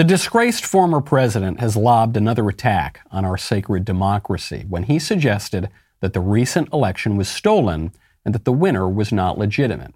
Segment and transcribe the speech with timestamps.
[0.00, 5.68] The disgraced former president has lobbed another attack on our sacred democracy when he suggested
[6.00, 7.92] that the recent election was stolen
[8.24, 9.92] and that the winner was not legitimate.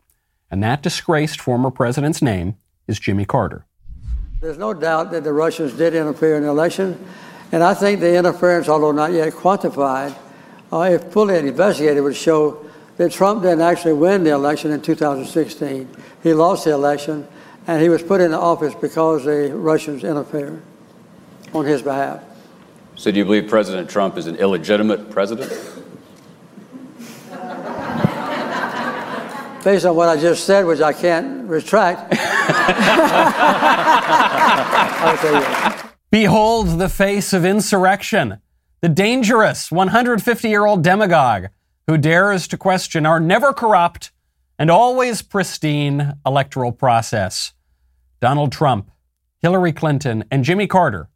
[0.50, 2.56] And that disgraced former president's name
[2.86, 3.64] is Jimmy Carter.
[4.42, 7.02] There's no doubt that the Russians did interfere in the election,
[7.50, 10.14] and I think the interference, although not yet quantified,
[10.70, 12.62] uh, if fully investigated, would show
[12.98, 15.88] that Trump didn't actually win the election in 2016.
[16.22, 17.26] He lost the election,
[17.66, 20.62] and he was put into office because the Russians interfered
[21.52, 22.22] on his behalf.
[22.96, 25.50] So, do you believe President Trump is an illegitimate president?
[29.64, 32.10] Based on what I just said, which I can't retract.
[36.10, 38.40] Behold the face of insurrection,
[38.82, 41.46] the dangerous 150 year old demagogue
[41.86, 44.12] who dares to question our never corrupt
[44.58, 47.52] and always pristine electoral process.
[48.24, 48.90] Donald Trump,
[49.40, 51.10] Hillary Clinton, and Jimmy Carter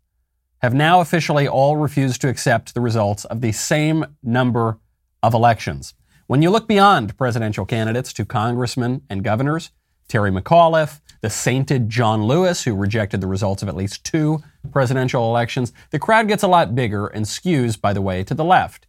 [0.58, 4.78] have now officially all refused to accept the results of the same number
[5.22, 5.94] of elections.
[6.27, 9.70] When you look beyond presidential candidates to congressmen and governors,
[10.06, 15.30] Terry McAuliffe, the sainted John Lewis, who rejected the results of at least two presidential
[15.30, 18.86] elections, the crowd gets a lot bigger and skews, by the way, to the left.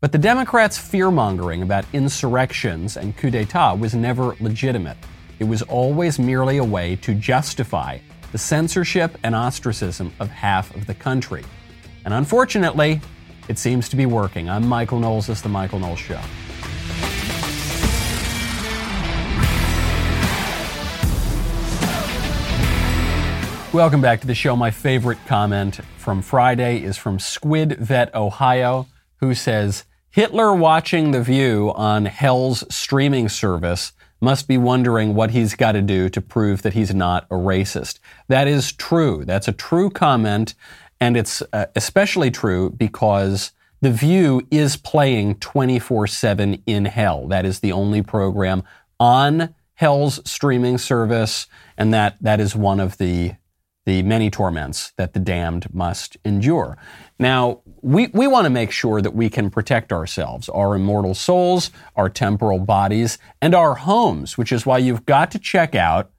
[0.00, 4.96] But the Democrats' fear mongering about insurrections and coup d'etat was never legitimate.
[5.38, 7.98] It was always merely a way to justify
[8.32, 11.44] the censorship and ostracism of half of the country.
[12.04, 13.00] And unfortunately,
[13.48, 14.48] it seems to be working.
[14.48, 15.26] I'm Michael Knowles.
[15.26, 16.20] This is The Michael Knowles Show.
[23.72, 24.54] Welcome back to the show.
[24.54, 31.22] My favorite comment from Friday is from Squid Vet Ohio, who says Hitler watching The
[31.22, 33.92] View on Hell's streaming service
[34.22, 37.98] must be wondering what he's got to do to prove that he's not a racist.
[38.28, 39.24] That is true.
[39.24, 40.54] That's a true comment,
[41.00, 47.26] and it's uh, especially true because The View is playing 24 7 in Hell.
[47.26, 48.62] That is the only program
[49.00, 53.32] on Hell's streaming service, and that, that is one of the
[53.84, 56.78] the many torments that the damned must endure.
[57.18, 61.70] Now, we, we want to make sure that we can protect ourselves, our immortal souls,
[61.96, 66.10] our temporal bodies, and our homes, which is why you've got to check out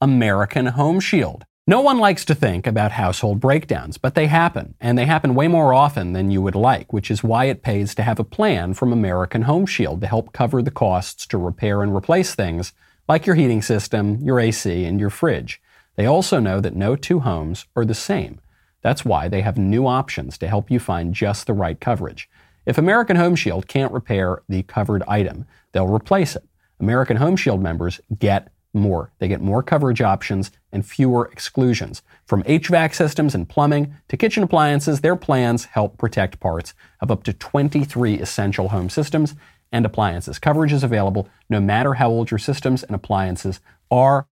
[0.00, 1.44] American Home Shield.
[1.66, 5.46] No one likes to think about household breakdowns, but they happen, and they happen way
[5.46, 8.74] more often than you would like, which is why it pays to have a plan
[8.74, 12.72] from American Home Shield to help cover the costs to repair and replace things
[13.08, 15.60] like your heating system, your AC, and your fridge.
[15.94, 18.40] They also know that no two homes are the same.
[18.82, 22.28] That's why they have new options to help you find just the right coverage.
[22.66, 26.44] If American Home Shield can't repair the covered item, they'll replace it.
[26.78, 29.12] American Home Shield members get more.
[29.18, 32.02] They get more coverage options and fewer exclusions.
[32.24, 37.22] From HVAC systems and plumbing to kitchen appliances, their plans help protect parts of up
[37.24, 39.34] to 23 essential home systems
[39.70, 40.38] and appliances.
[40.38, 43.60] Coverage is available no matter how old your systems and appliances
[43.90, 44.26] are.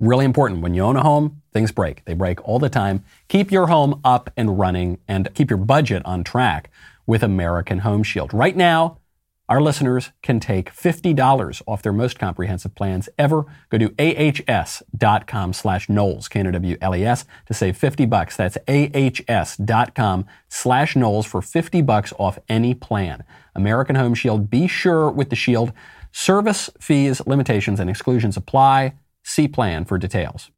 [0.00, 0.60] Really important.
[0.60, 2.04] When you own a home, things break.
[2.04, 3.04] They break all the time.
[3.28, 6.70] Keep your home up and running and keep your budget on track
[7.06, 8.34] with American Home Shield.
[8.34, 8.98] Right now,
[9.48, 13.44] our listeners can take $50 off their most comprehensive plans ever.
[13.68, 18.36] Go to ahs.com slash Knowles, K-N-O-W-L-E-S, to save 50 bucks.
[18.36, 23.22] That's ahs.com slash Knowles for 50 bucks off any plan.
[23.54, 24.48] American Home Shield.
[24.48, 25.72] Be sure with the Shield.
[26.10, 28.94] Service fees, limitations, and exclusions apply.
[29.24, 30.50] See plan for details.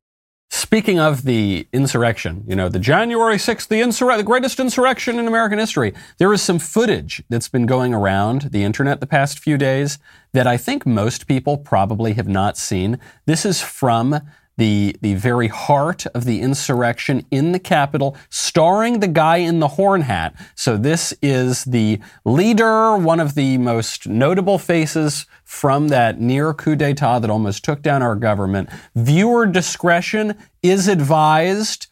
[0.51, 5.27] Speaking of the insurrection, you know, the January 6th, the, insur- the greatest insurrection in
[5.27, 9.59] American history, there is some footage that's been going around the internet the past few
[9.59, 9.99] days
[10.33, 12.99] that I think most people probably have not seen.
[13.27, 14.21] This is from
[14.57, 19.69] the, the very heart of the insurrection in the Capitol, starring the guy in the
[19.69, 20.35] horn hat.
[20.55, 26.77] So this is the leader, one of the most notable faces from that near coup
[26.77, 28.71] d'etat that almost took down our government.
[28.95, 31.87] Viewer discretion is advised.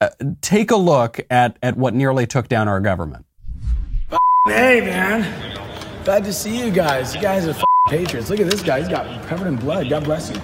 [0.00, 3.24] Uh, take a look at, at what nearly took down our government.
[4.46, 5.22] Hey, man.
[6.04, 7.14] Glad to see you guys.
[7.14, 7.54] You guys are
[7.88, 8.28] patriots.
[8.28, 8.80] Look at this guy.
[8.80, 9.88] He's got covered in blood.
[9.88, 10.40] God bless you.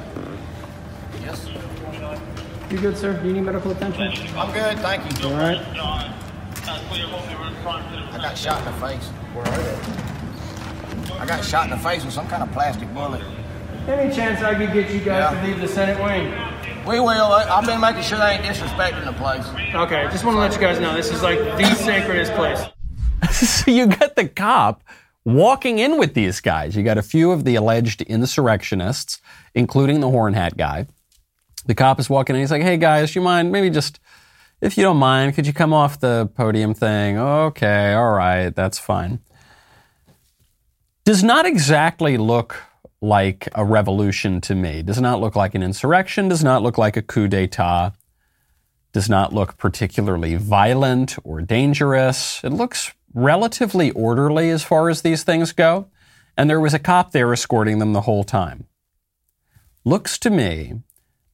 [2.71, 3.15] You good, sir?
[3.21, 4.03] Do you need medical attention?
[4.37, 5.29] I'm good, thank you.
[5.29, 5.57] All right.
[5.77, 6.13] I
[8.21, 9.07] got shot in the face.
[9.33, 11.19] Where are they?
[11.19, 13.23] I got shot in the face with some kind of plastic bullet.
[13.89, 15.41] Any chance I could get you guys Yeah.
[15.41, 16.31] to leave the Senate wing?
[16.87, 17.33] We will.
[17.33, 19.47] I- I've been making sure they ain't disrespecting the place.
[19.75, 22.61] Okay, just want to let you guys know this is like the sacredest place.
[23.33, 24.83] so you got the cop
[25.25, 26.77] walking in with these guys.
[26.77, 29.21] You got a few of the alleged insurrectionists,
[29.55, 30.87] including the horn hat guy.
[31.69, 32.41] The cop is walking in.
[32.41, 33.53] He's like, "Hey guys, you mind?
[33.53, 34.01] Maybe just,
[34.63, 37.19] if you don't mind, could you come off the podium thing?
[37.19, 39.21] Okay, all right, that's fine."
[41.05, 42.65] Does not exactly look
[43.03, 44.83] like a revolution to me.
[44.83, 46.29] Does not look like an insurrection.
[46.29, 47.93] Does not look like a coup d'état.
[48.93, 52.43] Does not look particularly violent or dangerous.
[52.43, 55.89] It looks relatively orderly as far as these things go.
[56.35, 58.67] And there was a cop there escorting them the whole time.
[59.85, 60.81] Looks to me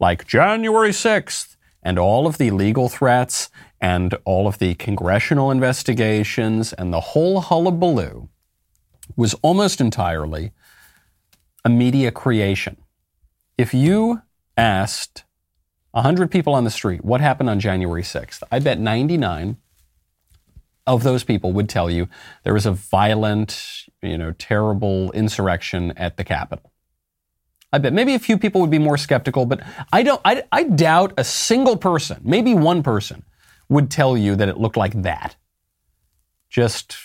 [0.05, 3.49] like January 6th and all of the legal threats
[3.81, 8.29] and all of the congressional investigations and the whole hullabaloo
[9.17, 10.53] was almost entirely
[11.65, 12.77] a media creation.
[13.57, 14.21] If you
[14.59, 15.25] asked
[15.93, 19.57] 100 people on the street what happened on January 6th, I bet 99
[20.87, 22.11] of those people would tell you
[22.43, 26.74] there was a violent, you know, terrible insurrection at the Capitol.
[27.75, 29.61] I bet maybe a few people would be more skeptical, but
[29.93, 30.21] I don't.
[30.25, 33.25] I, I doubt a single person, maybe one person,
[33.69, 35.35] would tell you that it looked like that.
[36.49, 36.97] Just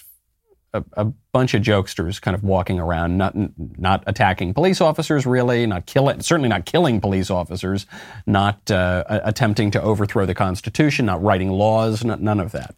[0.71, 5.65] a, a, bunch of jokesters kind of walking around, not not attacking police officers, really,
[5.65, 7.87] not killing, certainly not killing police officers,
[8.27, 12.75] not uh, attempting to overthrow the Constitution, not writing laws, not, none of that.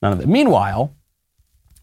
[0.00, 0.28] None of that.
[0.28, 0.94] Meanwhile,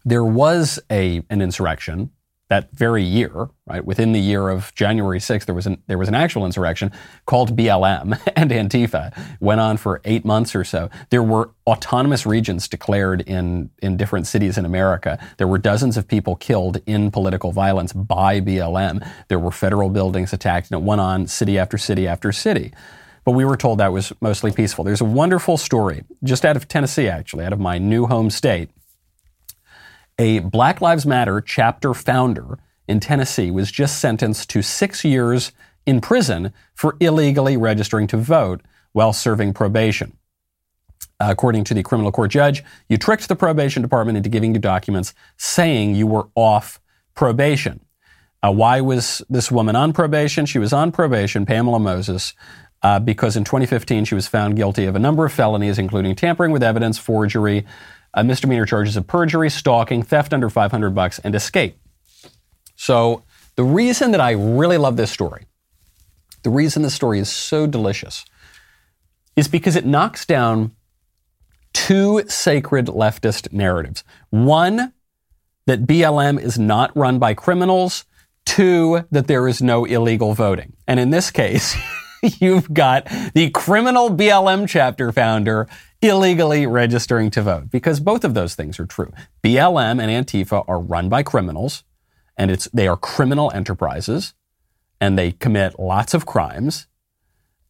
[0.06, 2.12] there was a an insurrection
[2.52, 3.82] that very year, right?
[3.82, 6.92] Within the year of January 6th, there was an, there was an actual insurrection
[7.24, 9.16] called BLM and Antifa.
[9.40, 10.90] Went on for eight months or so.
[11.08, 15.18] There were autonomous regions declared in, in different cities in America.
[15.38, 19.02] There were dozens of people killed in political violence by BLM.
[19.28, 22.74] There were federal buildings attacked, and it went on city after city after city.
[23.24, 24.84] But we were told that was mostly peaceful.
[24.84, 28.68] There's a wonderful story, just out of Tennessee, actually, out of my new home state
[30.18, 35.52] a Black Lives Matter chapter founder in Tennessee was just sentenced to six years
[35.86, 38.62] in prison for illegally registering to vote
[38.92, 40.16] while serving probation.
[41.20, 45.14] according to the criminal court judge, you tricked the probation department into giving you documents
[45.36, 46.80] saying you were off
[47.14, 47.78] probation.
[48.42, 50.46] Uh, why was this woman on probation?
[50.46, 52.34] She was on probation, Pamela Moses,
[52.82, 56.50] uh, because in 2015 she was found guilty of a number of felonies, including tampering
[56.50, 57.64] with evidence, forgery,
[58.14, 61.78] uh, misdemeanor charges of perjury, stalking, theft under 500 bucks, and escape.
[62.76, 63.24] So
[63.56, 65.46] the reason that I really love this story,
[66.42, 68.24] the reason this story is so delicious,
[69.36, 70.72] is because it knocks down
[71.72, 74.04] two sacred leftist narratives.
[74.30, 74.92] One,
[75.66, 78.04] that BLM is not run by criminals.
[78.44, 80.72] Two, that there is no illegal voting.
[80.88, 81.76] And in this case,
[82.22, 85.68] you've got the criminal BLM chapter founder
[86.02, 89.12] illegally registering to vote because both of those things are true.
[89.42, 91.84] BLM and Antifa are run by criminals
[92.36, 94.34] and it's, they are criminal enterprises
[95.00, 96.88] and they commit lots of crimes.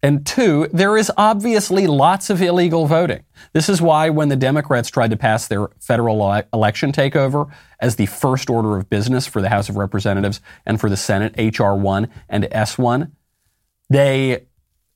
[0.02, 3.22] And two, there is obviously lots of illegal voting.
[3.52, 8.06] This is why when the Democrats tried to pass their federal election takeover as the
[8.06, 11.76] first order of business for the House of Representatives and for the Senate, H.R.
[11.76, 13.12] 1 and S1,
[13.90, 14.46] they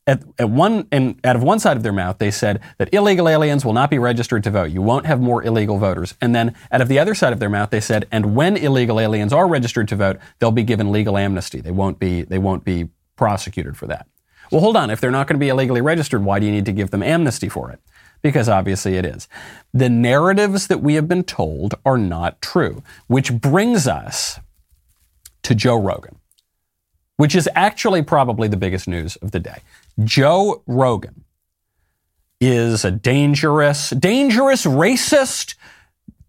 [0.06, 3.29] at, at one and out of one side of their mouth they said that illegal
[3.29, 4.70] aliens will not be registered to vote.
[4.70, 6.14] You won't have more illegal voters.
[6.20, 9.00] And then out of the other side of their mouth they said, and when illegal
[9.00, 11.61] aliens are registered to vote, they'll be given legal amnesty.
[11.61, 14.06] They won't be they won't be prosecuted for that.
[14.50, 14.91] Well, hold on.
[14.91, 17.02] If they're not going to be illegally registered, why do you need to give them
[17.02, 17.81] amnesty for it?
[18.23, 19.29] Because obviously it is.
[19.75, 24.38] The narratives that we have been told are not true, which brings us
[25.42, 26.16] to Joe Rogan,
[27.16, 29.59] which is actually probably the biggest news of the day.
[30.05, 31.25] Joe Rogan
[32.41, 35.55] is a dangerous, dangerous racist,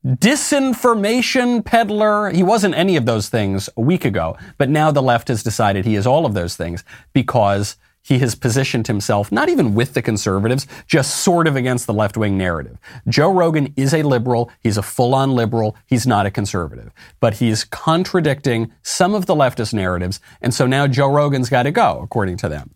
[0.05, 2.29] disinformation peddler.
[2.29, 5.85] He wasn't any of those things a week ago, but now the left has decided
[5.85, 10.01] he is all of those things because he has positioned himself not even with the
[10.01, 12.77] conservatives, just sort of against the left wing narrative.
[13.09, 14.49] Joe Rogan is a liberal.
[14.61, 15.75] He's a full on liberal.
[15.87, 20.21] He's not a conservative, but he's contradicting some of the leftist narratives.
[20.41, 22.75] And so now Joe Rogan's got to go, according to them.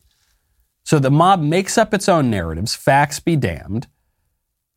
[0.84, 3.88] So the mob makes up its own narratives, facts be damned.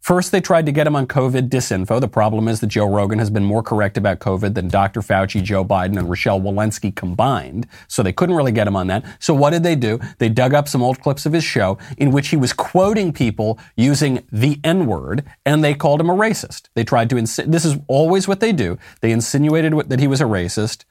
[0.05, 1.99] First, they tried to get him on COVID disinfo.
[1.99, 5.01] The problem is that Joe Rogan has been more correct about COVID than Dr.
[5.01, 7.67] Fauci, Joe Biden, and Rochelle Walensky combined.
[7.89, 9.03] So they couldn't really get him on that.
[9.19, 9.99] So what did they do?
[10.19, 13.59] They dug up some old clips of his show in which he was quoting people
[13.79, 16.69] using the N word, and they called him a racist.
[16.75, 18.77] They tried to, ins- this is always what they do.
[19.01, 20.85] They insinuated that he was a racist.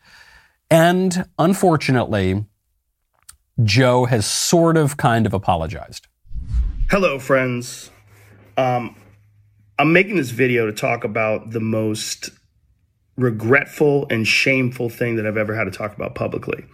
[0.72, 2.46] And unfortunately,
[3.62, 6.08] Joe has sort of kind of apologized.
[6.90, 7.92] Hello, friends.
[8.58, 8.96] Um,
[9.78, 12.30] I'm making this video to talk about the most
[13.16, 16.66] regretful and shameful thing that I've ever had to talk about publicly.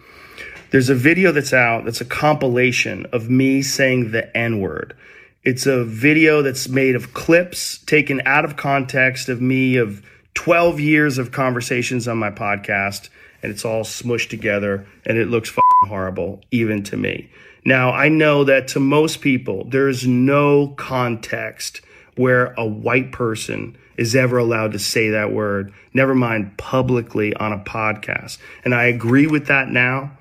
[0.70, 4.96] There's a video that's out that's a compilation of me saying the N word.
[5.42, 10.02] It's a video that's made of clips taken out of context of me of
[10.34, 13.08] 12 years of conversations on my podcast,
[13.42, 17.30] and it's all smushed together, and it looks horrible, even to me.
[17.64, 21.82] Now, I know that to most people, there's no context
[22.16, 27.52] where a white person is ever allowed to say that word, never mind publicly on
[27.52, 28.38] a podcast.
[28.64, 30.12] And I agree with that now.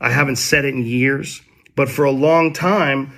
[0.00, 1.40] I haven't said it in years,
[1.76, 3.12] but for a long time,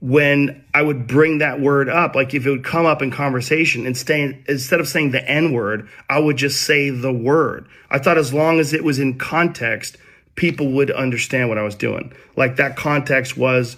[0.00, 3.86] when I would bring that word up, like if it would come up in conversation,
[3.86, 7.68] instead, instead of saying the N word, I would just say the word.
[7.90, 9.98] I thought as long as it was in context,
[10.36, 12.12] people would understand what I was doing.
[12.34, 13.76] Like that context was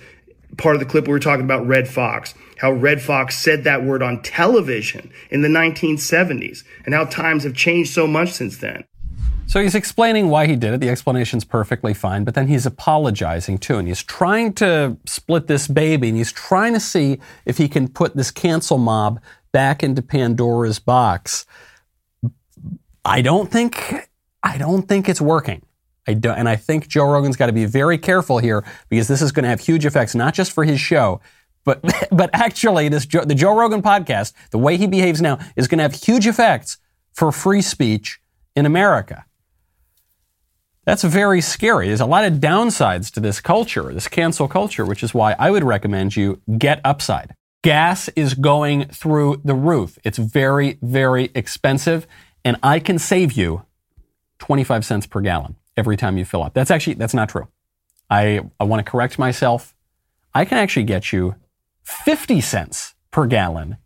[0.58, 3.82] part of the clip we were talking about Redd Foxx, how Redd Foxx said that
[3.82, 8.84] word on television in the 1970s, and how times have changed so much since then.
[9.46, 10.80] So he's explaining why he did it.
[10.80, 15.68] The explanation's perfectly fine, but then he's apologizing too, and he's trying to split this
[15.68, 19.20] baby, and he's trying to see if he can put this cancel mob
[19.52, 21.44] back into Pandora's box.
[23.04, 24.08] I don't think
[24.42, 25.62] I don't think it's working.
[26.06, 29.22] I don't, and I think Joe Rogan's got to be very careful here because this
[29.22, 31.20] is going to have huge effects, not just for his show,
[31.64, 31.80] but
[32.12, 35.82] but actually, this the Joe Rogan podcast, the way he behaves now, is going to
[35.82, 36.78] have huge effects
[37.12, 38.20] for free speech
[38.56, 39.24] in America.
[40.84, 41.86] That's very scary.
[41.88, 45.50] There's a lot of downsides to this culture, this cancel culture, which is why I
[45.50, 47.34] would recommend you get upside.
[47.62, 49.96] Gas is going through the roof.
[50.02, 52.08] It's very, very expensive,
[52.44, 53.64] and I can save you
[54.40, 56.54] 25 cents per gallon every time you fill up.
[56.54, 57.46] That's actually, that's not true.
[58.10, 59.76] I, I want to correct myself.
[60.34, 61.36] I can actually get you
[61.84, 63.76] 50 cents per gallon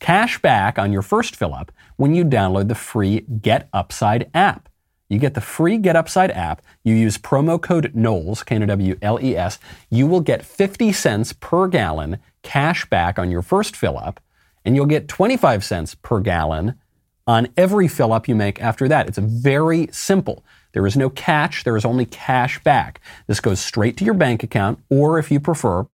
[0.00, 4.69] cash back on your first fill up when you download the free Get Upside app.
[5.10, 6.62] You get the free Get Upside app.
[6.84, 9.58] You use promo code Knowles, K-N-O-W-L-E-S.
[9.90, 14.20] You will get 50 cents per gallon cash back on your first fill up,
[14.64, 16.78] and you'll get 25 cents per gallon
[17.26, 19.08] on every fill up you make after that.
[19.08, 20.44] It's very simple.
[20.72, 21.64] There is no catch.
[21.64, 23.00] There is only cash back.
[23.26, 25.86] This goes straight to your bank account, or if you prefer,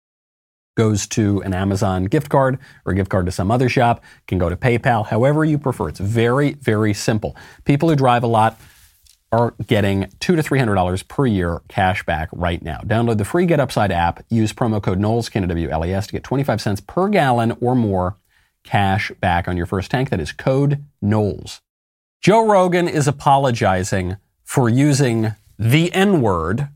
[0.76, 4.38] goes to an Amazon gift card or a gift card to some other shop, can
[4.38, 5.88] go to PayPal, however you prefer.
[5.88, 7.36] It's very, very simple.
[7.64, 8.58] People who drive a lot
[9.34, 12.78] are getting two to three hundred dollars per year cash back right now.
[12.78, 14.24] Download the free Get Upside app.
[14.30, 18.16] Use promo code Knowles K-N-O-W-L-E-S to get 25 cents per gallon or more
[18.62, 20.10] cash back on your first tank.
[20.10, 21.60] That is code Knowles.
[22.20, 26.68] Joe Rogan is apologizing for using the N word.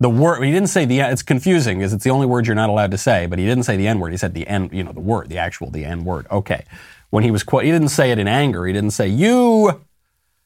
[0.00, 2.70] The word he didn't say the it's confusing because it's the only word you're not
[2.70, 4.12] allowed to say, but he didn't say the N word.
[4.12, 6.26] He said the N, you know, the word, the actual the N word.
[6.30, 6.64] Okay.
[7.10, 8.64] When he was quote, he didn't say it in anger.
[8.64, 9.82] He didn't say you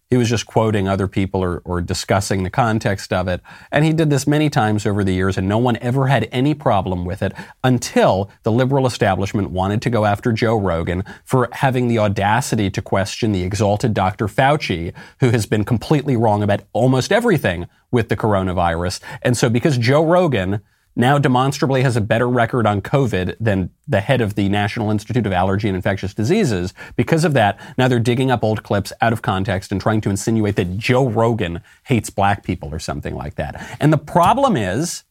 [0.09, 3.41] he was just quoting other people or, or, discussing the context of it.
[3.73, 6.55] And he did this many times over the years, and no one ever had any
[6.55, 7.33] problem with it
[7.65, 12.83] until the liberal establishment wanted to go after Joe Rogan for having the audacity to
[12.83, 14.29] question the exalted Dr.
[14.29, 19.01] Fauci, who has been completely wrong about almost everything with the coronavirus.
[19.23, 20.61] And so because Joe Rogan
[20.97, 25.27] now demonstrably has a better record on COVID than the head of the National Institute
[25.27, 26.73] of Allergy and Infectious Diseases.
[26.97, 30.11] Because of that, now they're digging up old clips out of context and trying to
[30.11, 33.77] insinuate that Joe Rogan hates black people or something like that.
[33.79, 35.05] And the problem is,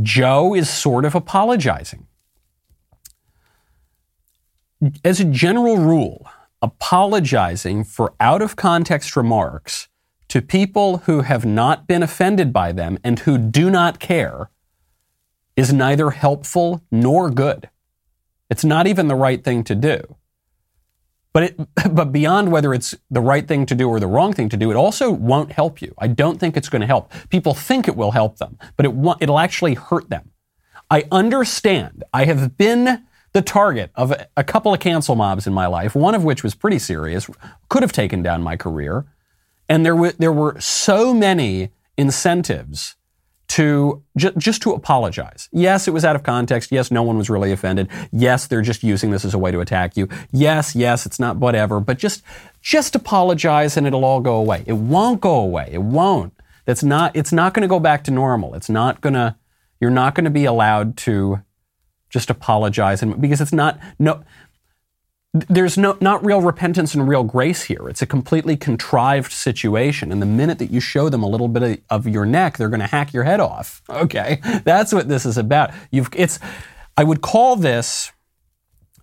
[0.00, 2.06] Joe is sort of apologizing.
[5.04, 6.26] As a general rule,
[6.62, 9.88] apologizing for out of context remarks
[10.28, 14.48] to people who have not been offended by them and who do not care
[15.56, 17.68] is neither helpful nor good.
[18.50, 20.16] It's not even the right thing to do.
[21.32, 21.60] But it,
[21.94, 24.70] but beyond whether it's the right thing to do or the wrong thing to do,
[24.70, 25.94] it also won't help you.
[25.98, 27.12] I don't think it's going to help.
[27.30, 30.30] People think it will help them, but it won't, it'll actually hurt them.
[30.90, 32.04] I understand.
[32.12, 35.94] I have been the target of a, a couple of cancel mobs in my life,
[35.94, 37.30] one of which was pretty serious,
[37.70, 39.06] could have taken down my career.
[39.68, 42.96] And there were, there were so many incentives
[43.52, 45.50] to ju- just to apologize.
[45.52, 46.72] Yes, it was out of context.
[46.72, 47.86] Yes, no one was really offended.
[48.10, 50.08] Yes, they're just using this as a way to attack you.
[50.32, 52.22] Yes, yes, it's not whatever, but just
[52.62, 54.64] just apologize and it'll all go away.
[54.64, 55.68] It won't go away.
[55.70, 56.32] It won't.
[56.64, 58.54] That's not it's not going to go back to normal.
[58.54, 59.36] It's not going to
[59.82, 61.42] you're not going to be allowed to
[62.08, 64.24] just apologize and because it's not no
[65.34, 67.88] there's no, not real repentance and real grace here.
[67.88, 70.12] It's a completely contrived situation.
[70.12, 72.68] And the minute that you show them a little bit of, of your neck, they're
[72.68, 73.82] going to hack your head off.
[74.02, 74.40] Okay.
[74.64, 75.70] That's what this is about.
[75.90, 76.40] You've, it's,
[76.96, 78.10] I would call this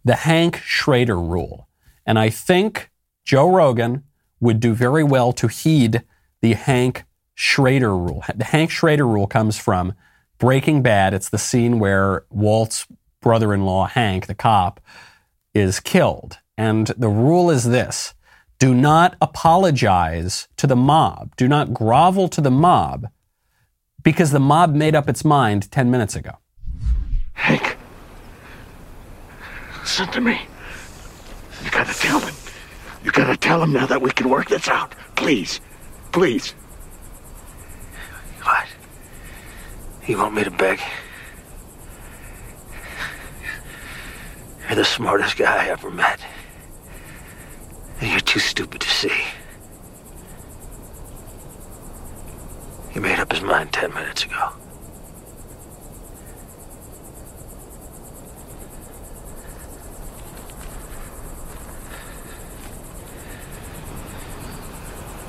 [0.03, 1.67] the Hank Schrader rule.
[2.05, 2.91] And I think
[3.23, 4.03] Joe Rogan
[4.41, 6.03] would do very well to heed
[6.41, 8.23] the Hank Schrader rule.
[8.35, 9.93] The Hank Schrader rule comes from
[10.37, 11.13] Breaking Bad.
[11.13, 12.85] It's the scene where Walt's
[13.21, 14.81] brother in law, Hank, the cop,
[15.53, 16.39] is killed.
[16.57, 18.13] And the rule is this
[18.59, 23.07] do not apologize to the mob, do not grovel to the mob
[24.03, 26.31] because the mob made up its mind 10 minutes ago.
[27.33, 27.77] Hank,
[29.79, 30.41] listen to me.
[31.63, 32.35] You gotta tell him.
[33.03, 34.93] You gotta tell him now that we can work this out.
[35.15, 35.61] Please.
[36.11, 36.51] Please.
[38.43, 38.67] What?
[40.05, 40.79] You want me to beg?
[44.69, 46.23] You're the smartest guy I ever met.
[47.99, 49.23] And you're too stupid to see.
[52.91, 54.51] He made up his mind ten minutes ago.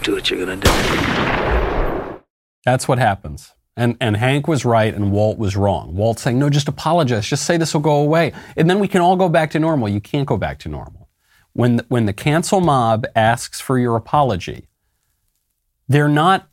[0.02, 2.20] Do what you're gonna do.
[2.66, 3.54] That's what happens.
[3.80, 5.96] And, and Hank was right and Walt was wrong.
[5.96, 7.26] Walt saying, no, just apologize.
[7.26, 8.34] Just say this will go away.
[8.54, 9.88] And then we can all go back to normal.
[9.88, 11.08] You can't go back to normal.
[11.54, 14.68] When, the, when the cancel mob asks for your apology,
[15.88, 16.50] they're not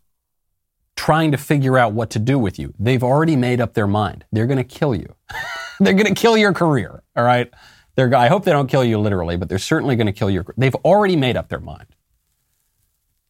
[0.96, 2.74] trying to figure out what to do with you.
[2.80, 4.24] They've already made up their mind.
[4.32, 5.14] They're going to kill you.
[5.82, 7.04] they're going to kill your career.
[7.14, 7.52] All right.
[7.96, 10.46] They're, I hope they don't kill you literally, but they're certainly going to kill your.
[10.56, 11.88] They've already made up their mind.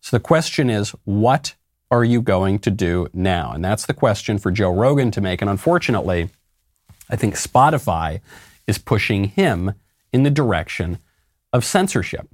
[0.02, 1.56] So the question is, what
[1.90, 3.52] are you going to do now?
[3.54, 5.42] And that's the question for Joe Rogan to make.
[5.42, 6.30] And unfortunately,
[7.10, 8.20] I think Spotify
[8.66, 9.74] is pushing him
[10.12, 11.00] in the direction
[11.54, 12.28] of censorship.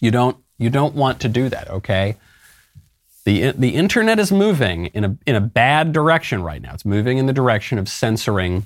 [0.00, 2.16] You don't you don't want to do that, okay?
[3.24, 6.74] The, the internet is moving in a, in a bad direction right now.
[6.74, 8.64] It's moving in the direction of censoring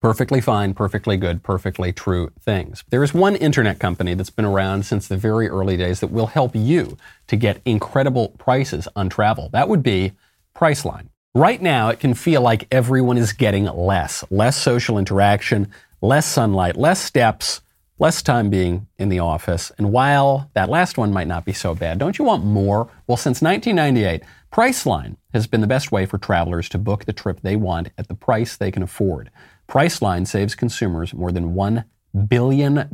[0.00, 2.84] perfectly fine, perfectly good, perfectly true things.
[2.88, 6.28] There is one internet company that's been around since the very early days that will
[6.28, 9.50] help you to get incredible prices on travel.
[9.52, 10.12] That would be
[10.56, 11.08] Priceline.
[11.34, 16.76] Right now, it can feel like everyone is getting less, less social interaction, less sunlight,
[16.76, 17.60] less steps,
[17.98, 19.70] less time being in the office.
[19.78, 22.88] And while that last one might not be so bad, don't you want more?
[23.06, 27.40] Well, since 1998, Priceline has been the best way for travelers to book the trip
[27.42, 29.30] they want at the price they can afford.
[29.70, 31.84] Priceline saves consumers more than $1
[32.26, 32.88] billion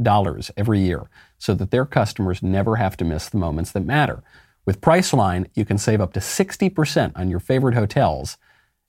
[0.59, 1.09] every year
[1.39, 4.23] so that their customers never have to miss the moments that matter.
[4.67, 8.37] With Priceline, you can save up to 60% on your favorite hotels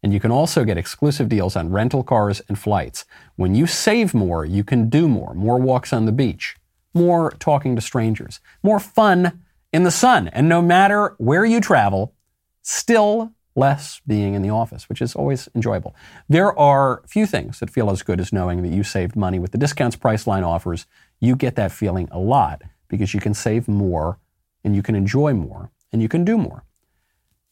[0.04, 3.06] and you can also get exclusive deals on rental cars and flights.
[3.38, 5.34] When you save more, you can do more.
[5.34, 6.58] More walks on the beach,
[6.94, 10.28] more talking to strangers, more fun in the sun.
[10.28, 12.14] And no matter where you travel,
[12.62, 15.96] still less being in the office, which is always enjoyable.
[16.30, 19.52] There are few things that feel as good as knowing that you saved money with
[19.52, 20.86] the discounts Priceline offers.
[21.20, 24.20] You get that feeling a lot because you can save more
[24.64, 26.64] and you can enjoy more and you can do more.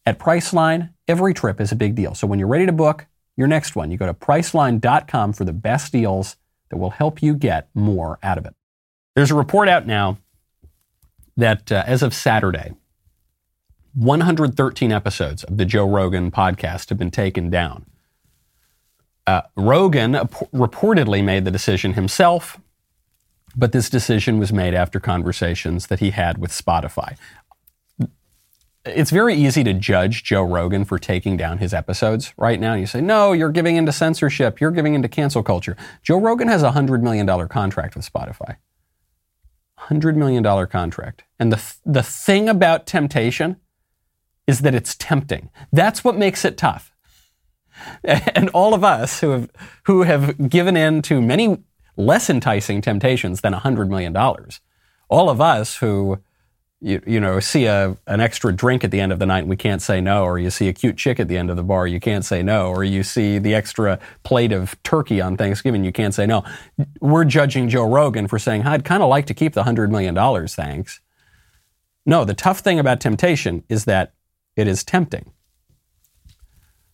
[0.06, 2.14] At Priceline, every trip is a big deal.
[2.14, 5.52] So when you're ready to book your next one, you go to priceline.com for the
[5.52, 6.36] best deals
[6.70, 8.54] that will help you get more out of it.
[9.14, 10.18] There's a report out now
[11.36, 12.74] that uh, as of Saturday,
[13.96, 17.86] 113 episodes of the Joe Rogan podcast have been taken down.
[19.26, 22.60] Uh, Rogan reportedly made the decision himself,
[23.56, 27.16] but this decision was made after conversations that he had with Spotify
[28.86, 32.74] it's very easy to judge Joe Rogan for taking down his episodes right now.
[32.74, 34.60] You say, no, you're giving into censorship.
[34.60, 35.76] You're giving into cancel culture.
[36.02, 38.56] Joe Rogan has a $100 million contract with Spotify.
[39.80, 41.24] $100 million contract.
[41.38, 43.56] And the, the thing about temptation
[44.46, 45.50] is that it's tempting.
[45.72, 46.92] That's what makes it tough.
[48.04, 49.50] And all of us who have,
[49.84, 51.62] who have given in to many
[51.96, 54.16] less enticing temptations than $100 million,
[55.08, 56.18] all of us who
[56.80, 59.48] you, you know, see a, an extra drink at the end of the night and
[59.48, 61.62] we can't say no, or you see a cute chick at the end of the
[61.62, 65.84] bar, you can't say no, or you see the extra plate of turkey on Thanksgiving,
[65.84, 66.44] you can't say no.
[67.00, 70.14] We're judging Joe Rogan for saying, I'd kind of like to keep the $100 million,
[70.48, 71.00] thanks.
[72.04, 74.12] No, the tough thing about temptation is that
[74.56, 75.32] it is tempting.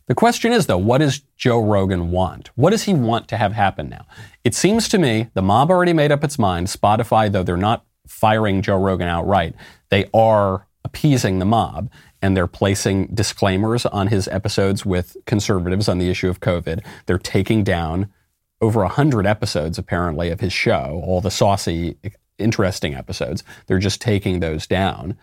[0.09, 2.51] The question is, though, what does Joe Rogan want?
[2.57, 4.07] What does he want to have happen now?
[4.45, 6.67] It seems to me the mob already made up its mind.
[6.67, 9.55] Spotify, though they're not firing Joe Rogan outright.
[9.91, 15.99] They are appeasing the mob and they're placing disclaimers on his episodes with conservatives on
[15.99, 16.85] the issue of COVID.
[17.07, 18.13] They're taking down
[18.61, 21.97] over 100 episodes, apparently, of his show, all the saucy,
[22.39, 23.43] interesting episodes.
[23.67, 25.17] They're just taking those down.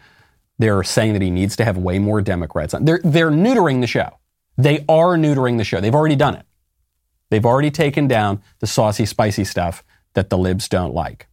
[0.59, 2.85] They're saying that he needs to have way more Democrats on.
[2.85, 4.19] They're, they're neutering the show.
[4.57, 5.79] They are neutering the show.
[5.79, 6.45] They've already done it.
[7.29, 11.27] They've already taken down the saucy, spicy stuff that the libs don't like.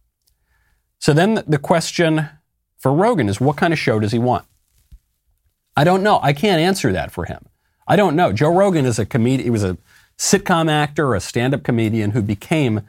[0.99, 2.29] So then the question
[2.77, 4.45] for Rogan is what kind of show does he want?
[5.75, 6.19] I don't know.
[6.23, 7.45] I can't answer that for him.
[7.87, 8.31] I don't know.
[8.31, 9.43] Joe Rogan is a comedian.
[9.43, 9.77] He was a
[10.17, 12.81] sitcom actor, a stand-up comedian who became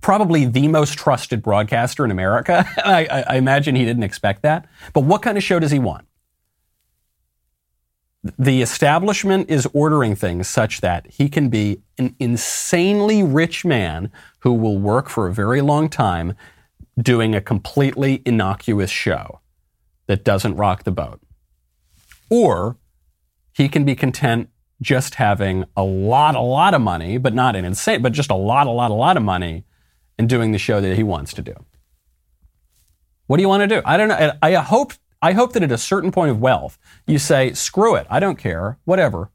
[0.00, 2.66] probably the most trusted broadcaster in America.
[2.84, 4.66] I, I, I imagine he didn't expect that.
[4.92, 6.06] But what kind of show does he want?
[8.38, 14.52] The establishment is ordering things such that he can be an insanely rich man who
[14.52, 16.34] will work for a very long time
[17.00, 19.40] doing a completely innocuous show
[20.06, 21.20] that doesn't rock the boat.
[22.28, 22.76] Or
[23.54, 24.50] he can be content
[24.82, 28.34] just having a lot, a lot of money, but not an insane, but just a
[28.34, 29.64] lot, a lot, a lot of money
[30.18, 31.54] and doing the show that he wants to do.
[33.26, 33.82] What do you want to do?
[33.84, 34.32] I don't know.
[34.42, 38.06] I hope, I hope that at a certain point of wealth, you say, screw it.
[38.10, 38.78] I don't care.
[38.84, 39.30] Whatever.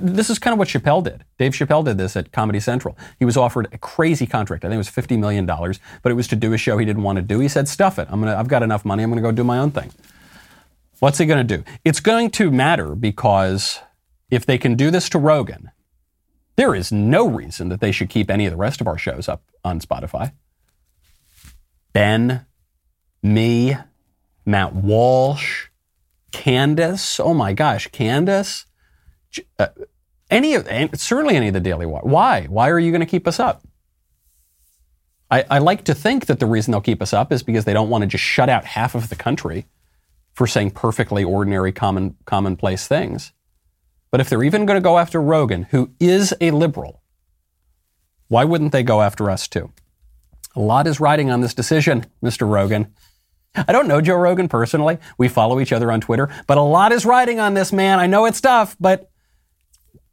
[0.00, 1.24] This is kind of what Chappelle did.
[1.38, 2.96] Dave Chappelle did this at Comedy Central.
[3.18, 4.64] He was offered a crazy contract.
[4.64, 7.04] I think it was $50 million, but it was to do a show he didn't
[7.04, 7.38] want to do.
[7.38, 8.08] He said, stuff it.
[8.10, 9.04] I'm gonna, I've got enough money.
[9.04, 9.92] I'm to go do my own thing.
[10.98, 11.62] What's he to do?
[11.84, 13.78] It's going to matter because
[14.30, 15.70] if they can do this to Rogan,
[16.56, 19.28] there is no reason that they should keep any of the rest of our shows
[19.28, 20.32] up on Spotify.
[21.92, 22.46] Ben,
[23.22, 23.76] me,
[24.44, 25.68] Matt Walsh,
[26.32, 27.20] Candace.
[27.20, 28.66] Oh my gosh, Candace.
[29.58, 29.68] Uh,
[30.30, 32.02] any of, certainly any of the Daily Wire.
[32.02, 32.46] Why?
[32.46, 33.66] Why are you going to keep us up?
[35.30, 37.72] I, I like to think that the reason they'll keep us up is because they
[37.72, 39.66] don't want to just shut out half of the country
[40.32, 43.32] for saying perfectly ordinary, common, commonplace things.
[44.10, 47.02] But if they're even going to go after Rogan, who is a liberal,
[48.28, 49.72] why wouldn't they go after us too?
[50.54, 52.48] A lot is riding on this decision, Mr.
[52.48, 52.92] Rogan.
[53.54, 54.98] I don't know Joe Rogan personally.
[55.16, 57.98] We follow each other on Twitter, but a lot is riding on this man.
[57.98, 59.10] I know it's tough, but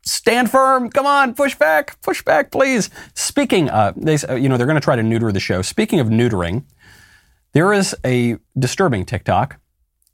[0.03, 0.89] stand firm.
[0.89, 2.89] Come on, push back, push back, please.
[3.13, 5.61] Speaking, uh, they, you know, they're going to try to neuter the show.
[5.61, 6.63] Speaking of neutering,
[7.53, 9.59] there is a disturbing TikTok,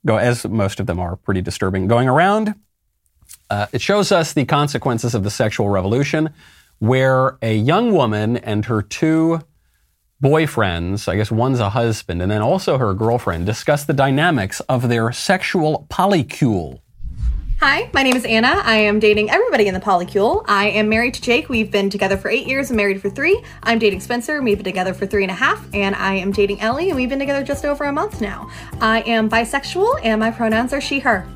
[0.07, 2.55] as most of them are pretty disturbing, going around
[3.51, 6.29] uh, it shows us the consequences of the sexual revolution,
[6.79, 9.41] where a young woman and her two
[10.23, 14.87] boyfriends, I guess one's a husband, and then also her girlfriend, discuss the dynamics of
[14.87, 16.79] their sexual polycule.
[17.59, 18.61] Hi, my name is Anna.
[18.63, 20.45] I am dating everybody in the polycule.
[20.47, 21.49] I am married to Jake.
[21.49, 23.43] We've been together for eight years and married for three.
[23.63, 24.41] I'm dating Spencer.
[24.41, 25.63] We've been together for three and a half.
[25.73, 28.49] And I am dating Ellie, and we've been together just over a month now.
[28.79, 31.27] I am bisexual, and my pronouns are she, her.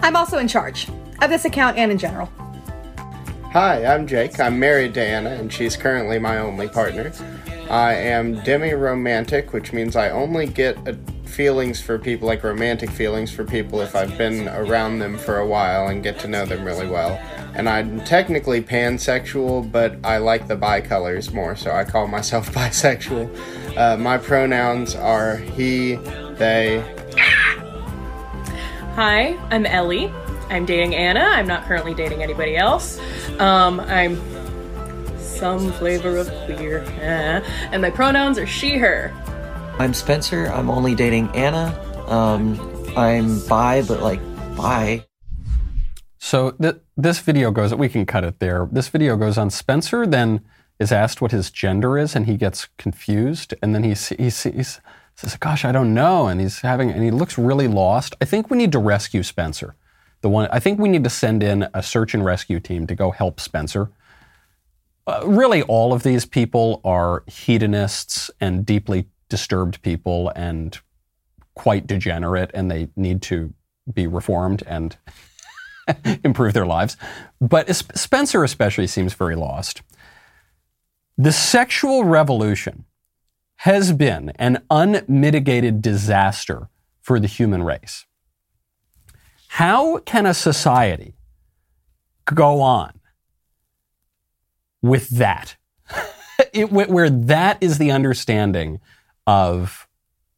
[0.00, 0.88] I'm also in charge
[1.20, 2.30] of this account and in general.
[3.52, 4.38] Hi, I'm Jake.
[4.38, 7.12] I'm married to Anna, and she's currently my only partner.
[7.70, 10.76] I am demi romantic, which means I only get
[11.24, 15.46] feelings for people, like romantic feelings for people, if I've been around them for a
[15.46, 17.20] while and get to know them really well.
[17.54, 22.50] And I'm technically pansexual, but I like the bi colors more, so I call myself
[22.52, 23.76] bisexual.
[23.76, 25.96] Uh, my pronouns are he,
[26.36, 26.84] they.
[28.94, 30.12] Hi, I'm Ellie.
[30.48, 31.20] I'm dating Anna.
[31.20, 33.00] I'm not currently dating anybody else.
[33.38, 34.20] Um, I'm
[35.18, 36.84] some flavor of queer.
[37.00, 37.40] Eh.
[37.72, 39.12] And my pronouns are she, her.
[39.78, 40.46] I'm Spencer.
[40.46, 41.78] I'm only dating Anna.
[42.06, 42.58] Um,
[42.96, 44.20] I'm bi, but like
[44.56, 45.04] bi.
[46.18, 48.68] So th- this video goes, we can cut it there.
[48.72, 49.50] This video goes on.
[49.50, 50.40] Spencer then
[50.78, 53.52] is asked what his gender is and he gets confused.
[53.62, 54.80] And then he, he, he says,
[55.40, 56.26] Gosh, I don't know.
[56.28, 58.14] And he's having, and he looks really lost.
[58.20, 59.74] I think we need to rescue Spencer.
[60.22, 62.94] The one I think we need to send in a search and rescue team to
[62.94, 63.90] go help Spencer.
[65.06, 70.80] Uh, really, all of these people are hedonists and deeply disturbed people and
[71.54, 73.52] quite degenerate, and they need to
[73.92, 74.96] be reformed and
[76.24, 76.96] improve their lives.
[77.40, 79.82] But Spencer, especially, seems very lost.
[81.16, 82.84] The sexual revolution
[83.60, 86.68] has been an unmitigated disaster
[87.00, 88.04] for the human race.
[89.56, 91.14] How can a society
[92.26, 93.00] go on
[94.82, 95.56] with that?
[96.52, 98.80] it, where that is the understanding
[99.26, 99.88] of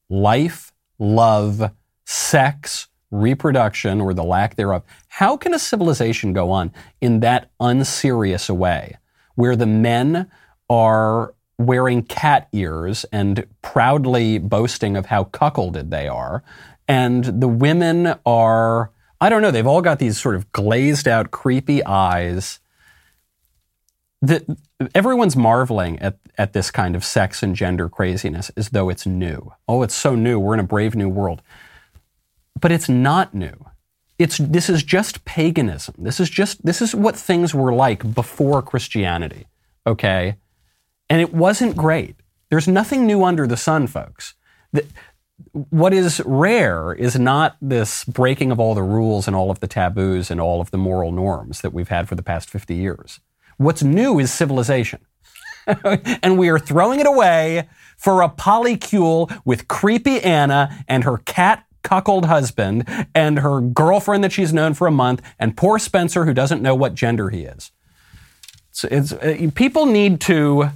[0.08, 1.72] life, love,
[2.04, 4.84] sex, reproduction, or the lack thereof.
[5.08, 8.98] How can a civilization go on in that unserious a way
[9.34, 10.30] where the men
[10.70, 16.44] are wearing cat ears and proudly boasting of how cuckolded they are,
[16.86, 19.50] and the women are I don't know.
[19.50, 22.60] They've all got these sort of glazed out, creepy eyes.
[24.20, 24.44] That
[24.94, 29.52] everyone's marveling at, at this kind of sex and gender craziness as though it's new.
[29.68, 30.38] Oh, it's so new.
[30.40, 31.42] We're in a brave new world.
[32.60, 33.66] But it's not new.
[34.18, 35.94] It's, this is just paganism.
[35.98, 39.46] This is just, this is what things were like before Christianity.
[39.86, 40.36] Okay?
[41.08, 42.16] And it wasn't great.
[42.50, 44.34] There's nothing new under the sun, folks.
[44.72, 44.84] The,
[45.52, 49.66] what is rare is not this breaking of all the rules and all of the
[49.66, 53.20] taboos and all of the moral norms that we've had for the past 50 years.
[53.56, 55.00] What's new is civilization.
[56.22, 61.64] and we are throwing it away for a polycule with creepy Anna and her cat
[61.82, 66.34] cuckold husband and her girlfriend that she's known for a month and poor Spencer who
[66.34, 67.70] doesn't know what gender he is.
[68.70, 70.70] So it's, uh, people need to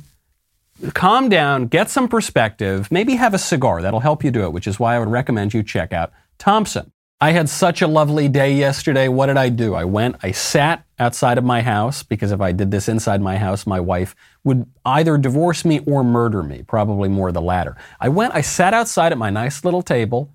[0.90, 3.82] calm down, get some perspective, maybe have a cigar.
[3.82, 6.92] That'll help you do it, which is why I would recommend you check out Thompson.
[7.20, 9.06] I had such a lovely day yesterday.
[9.06, 9.74] What did I do?
[9.74, 13.36] I went, I sat outside of my house because if I did this inside my
[13.36, 17.76] house, my wife would either divorce me or murder me, probably more the latter.
[18.00, 20.34] I went, I sat outside at my nice little table.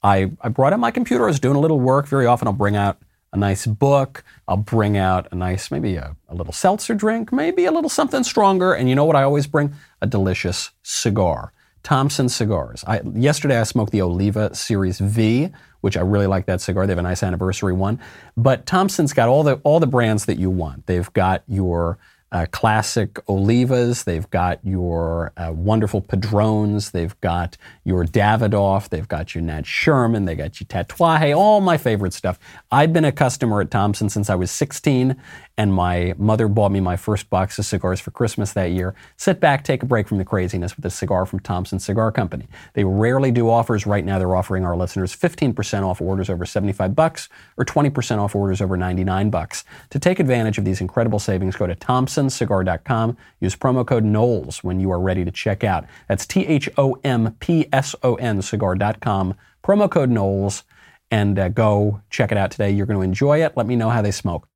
[0.00, 1.24] I, I brought out my computer.
[1.24, 2.06] I was doing a little work.
[2.06, 4.24] Very often I'll bring out a nice book.
[4.46, 8.24] I'll bring out a nice, maybe a, a, little seltzer drink, maybe a little something
[8.24, 8.72] stronger.
[8.72, 9.74] And you know what I always bring?
[10.00, 11.52] A delicious cigar.
[11.82, 12.84] Thompson cigars.
[12.86, 16.86] I, yesterday I smoked the Oliva Series V, which I really like that cigar.
[16.86, 18.00] They have a nice anniversary one.
[18.36, 20.86] But Thompson's got all the all the brands that you want.
[20.86, 21.98] They've got your
[22.30, 24.04] uh, classic Olivas.
[24.04, 26.90] They've got your uh, wonderful Padrones.
[26.90, 28.88] They've got your Davidoff.
[28.88, 30.26] They've got your Nat Sherman.
[30.26, 31.36] They got your Tatuaje.
[31.36, 32.38] All my favorite stuff.
[32.70, 35.16] I've been a customer at Thompson since I was 16,
[35.58, 38.94] and my mother bought me my first box of cigars for Christmas that year.
[39.16, 42.46] Sit back, take a break from the craziness with a cigar from Thompson Cigar Company.
[42.74, 43.84] They rarely do offers.
[43.84, 48.36] Right now, they're offering our listeners 15% off orders over 75 bucks or 20% off
[48.36, 49.64] orders over 99 bucks.
[49.90, 53.16] To take advantage of these incredible savings, go to thompsoncigar.com.
[53.40, 55.86] Use promo code Knowles when you are ready to check out.
[56.06, 59.34] That's T H O M P S O N cigar.com.
[59.64, 60.62] Promo code Knowles
[61.10, 62.70] and uh, go check it out today.
[62.70, 63.56] You're going to enjoy it.
[63.56, 64.48] Let me know how they smoke.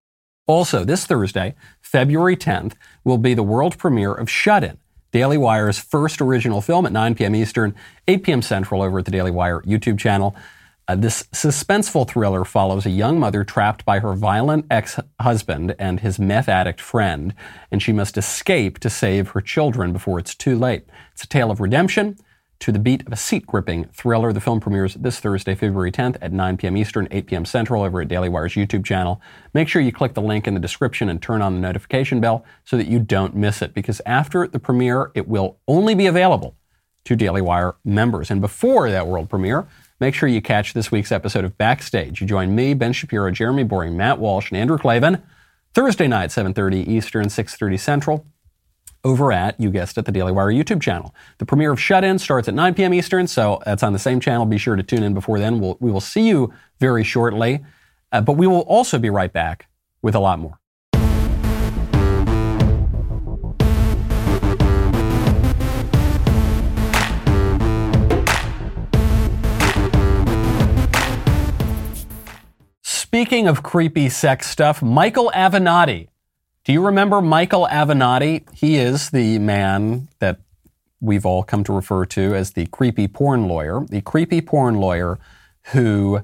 [0.46, 2.74] Also, this Thursday, February 10th,
[3.04, 4.76] will be the world premiere of Shut In,
[5.12, 7.36] Daily Wire's first original film at 9 p.m.
[7.36, 7.74] Eastern,
[8.08, 8.42] 8 p.m.
[8.42, 10.34] Central over at the Daily Wire YouTube channel.
[10.88, 16.00] Uh, this suspenseful thriller follows a young mother trapped by her violent ex husband and
[16.00, 17.34] his meth addict friend,
[17.70, 20.84] and she must escape to save her children before it's too late.
[21.12, 22.16] It's a tale of redemption,
[22.62, 24.32] to the beat of a seat gripping thriller.
[24.32, 26.76] The film premieres this Thursday, February 10th at 9 p.m.
[26.76, 27.44] Eastern, 8 p.m.
[27.44, 29.20] Central over at Daily Wire's YouTube channel.
[29.52, 32.44] Make sure you click the link in the description and turn on the notification bell
[32.64, 36.54] so that you don't miss it because after the premiere, it will only be available
[37.04, 38.30] to Daily Wire members.
[38.30, 39.66] And before that world premiere,
[39.98, 42.20] make sure you catch this week's episode of Backstage.
[42.20, 45.20] You join me, Ben Shapiro, Jeremy Boring, Matt Walsh, and Andrew Klavan
[45.74, 48.26] Thursday night, 7.30 Eastern, 6.30 Central
[49.04, 51.14] over at, you guessed it, the Daily Wire YouTube channel.
[51.38, 52.94] The premiere of Shut In starts at 9 p.m.
[52.94, 54.46] Eastern, so that's on the same channel.
[54.46, 55.60] Be sure to tune in before then.
[55.60, 57.64] We'll, we will see you very shortly,
[58.12, 59.68] uh, but we will also be right back
[60.02, 60.58] with a lot more.
[72.82, 76.08] Speaking of creepy sex stuff, Michael Avenatti
[76.64, 78.44] do you remember Michael Avenatti?
[78.54, 80.38] He is the man that
[81.00, 85.18] we've all come to refer to as the creepy porn lawyer, the creepy porn lawyer
[85.72, 86.22] who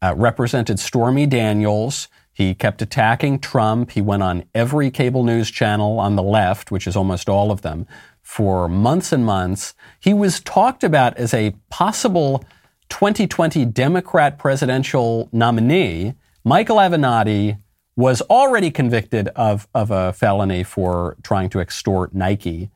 [0.00, 2.08] uh, represented Stormy Daniels.
[2.32, 3.90] He kept attacking Trump.
[3.90, 7.62] He went on every cable news channel on the left, which is almost all of
[7.62, 7.86] them,
[8.22, 9.74] for months and months.
[9.98, 12.44] He was talked about as a possible
[12.88, 16.14] 2020 Democrat presidential nominee.
[16.44, 17.58] Michael Avenatti
[17.96, 22.70] was already convicted of, of a felony for trying to extort Nike,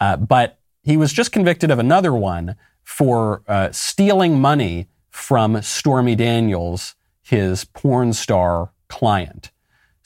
[0.00, 6.14] uh, but he was just convicted of another one for uh, stealing money from Stormy
[6.14, 9.50] Daniels, his porn star client.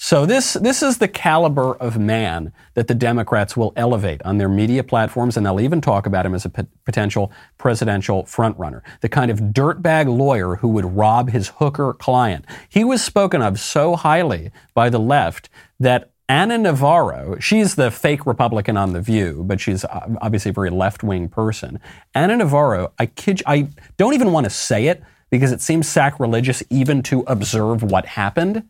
[0.02, 4.48] So this, this is the caliber of man that the Democrats will elevate on their
[4.48, 8.80] media platforms, and they'll even talk about him as a p- potential presidential frontrunner.
[9.02, 12.46] The kind of dirtbag lawyer who would rob his hooker client.
[12.70, 18.24] He was spoken of so highly by the left that Ana Navarro, she's the fake
[18.24, 21.78] Republican on The View, but she's uh, obviously a very left-wing person.
[22.14, 25.86] Ana Navarro, I kid you, I don't even want to say it because it seems
[25.86, 28.66] sacrilegious even to observe what happened.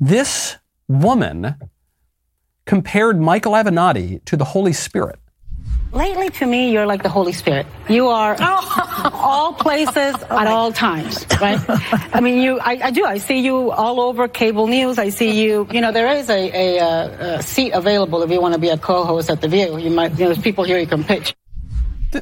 [0.00, 0.56] This
[0.88, 1.56] woman
[2.66, 5.18] compared Michael Avenatti to the Holy Spirit.
[5.92, 7.66] Lately, to me, you're like the Holy Spirit.
[7.88, 8.36] You are
[9.14, 11.58] all places at all times, right?
[12.12, 13.06] I mean, you, I, I, do.
[13.06, 14.98] I see you all over cable news.
[14.98, 15.66] I see you.
[15.70, 18.68] You know, there is a, a, uh, a seat available if you want to be
[18.68, 19.78] a co-host at the View.
[19.78, 20.12] You might.
[20.12, 21.34] You know, there's people here you can pitch.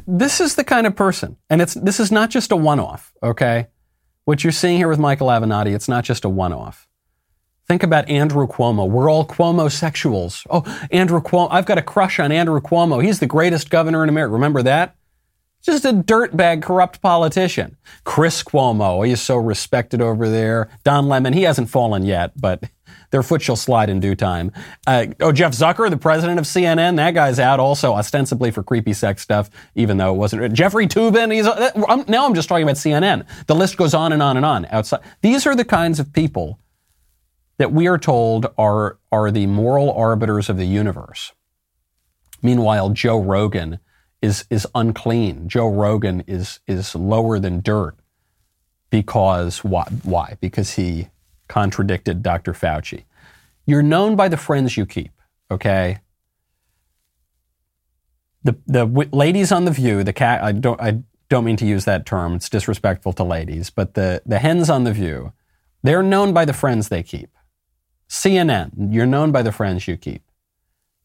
[0.07, 3.13] This is the kind of person, and it's this is not just a one-off.
[3.23, 3.67] Okay,
[4.25, 6.89] what you're seeing here with Michael Avenatti, it's not just a one-off.
[7.67, 8.89] Think about Andrew Cuomo.
[8.89, 10.47] We're all Cuomo sexuals.
[10.51, 11.49] Oh, Andrew Cuomo.
[11.51, 13.03] I've got a crush on Andrew Cuomo.
[13.03, 14.35] He's the greatest governor in America.
[14.35, 14.97] Remember that?
[15.63, 17.79] Just a dirtbag, corrupt politician.
[18.05, 20.69] Chris Cuomo, he's so respected over there.
[20.85, 22.65] Don Lemon, he hasn't fallen yet, but
[23.11, 24.53] their foot shall slide in due time.
[24.87, 28.93] Uh, oh, Jeff Zucker, the president of CNN, that guy's out also ostensibly for creepy
[28.93, 30.53] sex stuff, even though it wasn't.
[30.53, 33.27] Jeffrey Toobin, he's uh, I'm, now I'm just talking about CNN.
[33.47, 34.67] The list goes on and on and on.
[34.67, 36.59] Outside, these are the kinds of people
[37.59, 41.33] that we are told are are the moral arbiters of the universe.
[42.43, 43.79] Meanwhile, Joe Rogan
[44.21, 45.49] is is unclean.
[45.49, 47.97] Joe Rogan is is lower than dirt
[48.91, 49.89] because why?
[50.03, 50.37] Why?
[50.41, 51.09] Because he
[51.49, 52.53] contradicted Dr.
[52.53, 53.05] Fauci.
[53.67, 55.13] You're known by the friends you keep,
[55.51, 55.99] okay?
[58.43, 61.67] The, the w- ladies on The View, the cat, I don't, I don't mean to
[61.67, 65.33] use that term, it's disrespectful to ladies, but the, the hens on The View,
[65.83, 67.31] they're known by the friends they keep.
[68.09, 70.23] CNN, you're known by the friends you keep.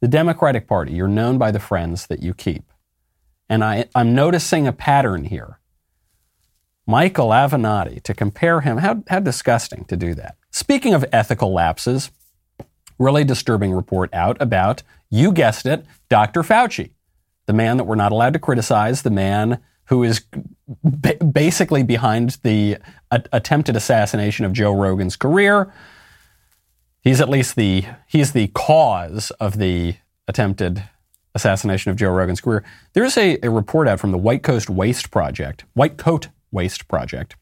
[0.01, 2.71] The Democratic Party, you're known by the friends that you keep.
[3.49, 5.59] And I, I'm noticing a pattern here.
[6.85, 10.38] Michael Avenatti, to compare him, how, how disgusting to do that.
[10.51, 12.12] Speaking of ethical lapses,
[12.97, 16.41] really disturbing report out about, you guessed it, Dr.
[16.41, 16.91] Fauci,
[17.45, 20.21] the man that we're not allowed to criticize, the man who is
[20.83, 22.77] ba- basically behind the
[23.12, 25.73] a- attempted assassination of Joe Rogan's career.
[27.01, 29.95] He's at least the he's the cause of the
[30.27, 30.83] attempted
[31.33, 32.63] assassination of Joe Rogan's career.
[32.93, 37.35] There's a, a report out from the White Coast Waste Project, White Coat Waste Project,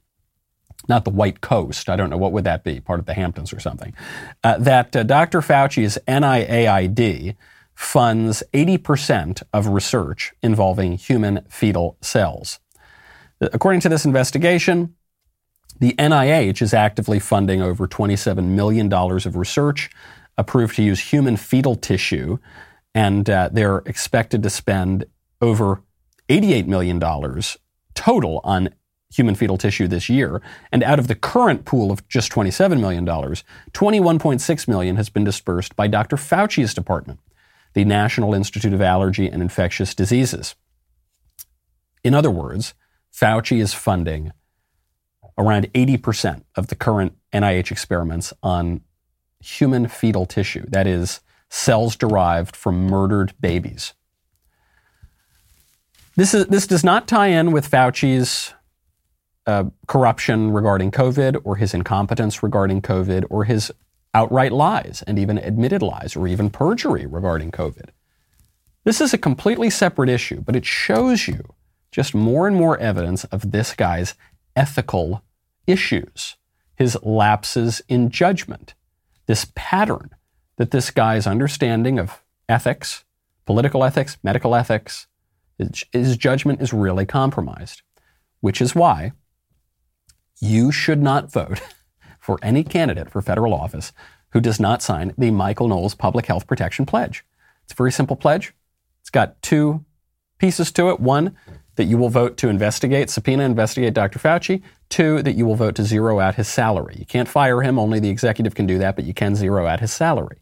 [0.88, 1.89] not the White Coast.
[1.89, 3.93] I don't know what would that be, part of the Hamptons or something.
[4.43, 5.41] Uh, that uh, Dr.
[5.41, 7.36] Fauci's NIAID
[7.74, 12.60] funds 80% of research involving human fetal cells.
[13.39, 14.96] According to this investigation,
[15.80, 19.90] the NIH is actively funding over $27 million of research
[20.38, 22.38] approved to use human fetal tissue,
[22.94, 25.06] and uh, they're expected to spend
[25.42, 25.82] over
[26.30, 27.00] $88 million
[27.94, 28.70] total on
[29.10, 30.42] human fetal tissue this year.
[30.72, 35.76] And out of the current pool of just $27 million, 21.6 million has been dispersed
[35.76, 36.18] by Dr.
[36.18, 37.20] Fauci's department,
[37.74, 40.56] the National Institute of Allergy and Infectious Diseases.
[42.04, 42.74] In other words,
[43.13, 44.32] Fauci is funding
[45.38, 48.82] around 80% of the current NIH experiments on
[49.39, 53.93] human fetal tissue, that is, cells derived from murdered babies.
[56.15, 58.54] This, is, this does not tie in with Fauci's
[59.45, 63.71] uh, corruption regarding COVID or his incompetence regarding COVID or his
[64.13, 67.89] outright lies and even admitted lies or even perjury regarding COVID.
[68.84, 71.43] This is a completely separate issue, but it shows you
[71.91, 74.15] just more and more evidence of this guy's
[74.56, 75.23] ethical
[75.67, 76.38] issues,
[76.75, 78.73] his lapses in judgment,
[79.27, 80.10] this pattern
[80.58, 83.03] that this guy's understanding of ethics,
[83.45, 85.08] political ethics, medical ethics,
[85.91, 87.82] his, judgment is really compromised,
[88.41, 89.12] which is why
[90.39, 91.62] you should not vote
[92.19, 93.91] for any candidate for federal office
[94.32, 97.25] who does not sign the Michael Knowles Public Health Protection Pledge.
[97.63, 98.53] It's a very simple pledge.
[99.01, 99.84] It's got two
[100.38, 100.99] pieces to it.
[100.99, 101.36] One,
[101.75, 104.19] that you will vote to investigate, subpoena, investigate Dr.
[104.19, 104.62] Fauci.
[104.89, 106.95] Two, that you will vote to zero out his salary.
[106.97, 109.82] You can't fire him, only the executive can do that, but you can zero out
[109.82, 110.38] his salary.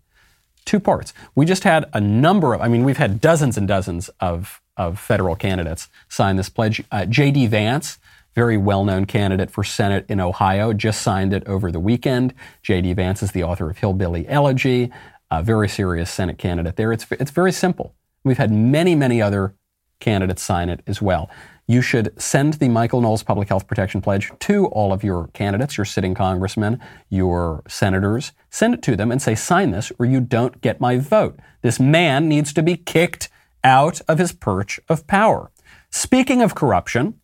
[0.65, 1.13] Two parts.
[1.35, 4.99] We just had a number of, I mean, we've had dozens and dozens of, of
[4.99, 6.83] federal candidates sign this pledge.
[6.91, 7.47] Uh, J.D.
[7.47, 7.97] Vance,
[8.33, 12.33] very well known candidate for Senate in Ohio, just signed it over the weekend.
[12.61, 12.93] J.D.
[12.93, 14.91] Vance is the author of Hillbilly Elegy,
[15.31, 16.91] a very serious Senate candidate there.
[16.91, 17.95] It's, it's very simple.
[18.23, 19.55] We've had many, many other
[19.99, 21.29] candidates sign it as well.
[21.67, 25.77] You should send the Michael Knowles Public Health Protection Pledge to all of your candidates,
[25.77, 28.33] your sitting congressmen, your senators.
[28.49, 31.39] Send it to them and say, sign this or you don't get my vote.
[31.61, 33.29] This man needs to be kicked
[33.63, 35.51] out of his perch of power.
[35.89, 37.19] Speaking of corruption,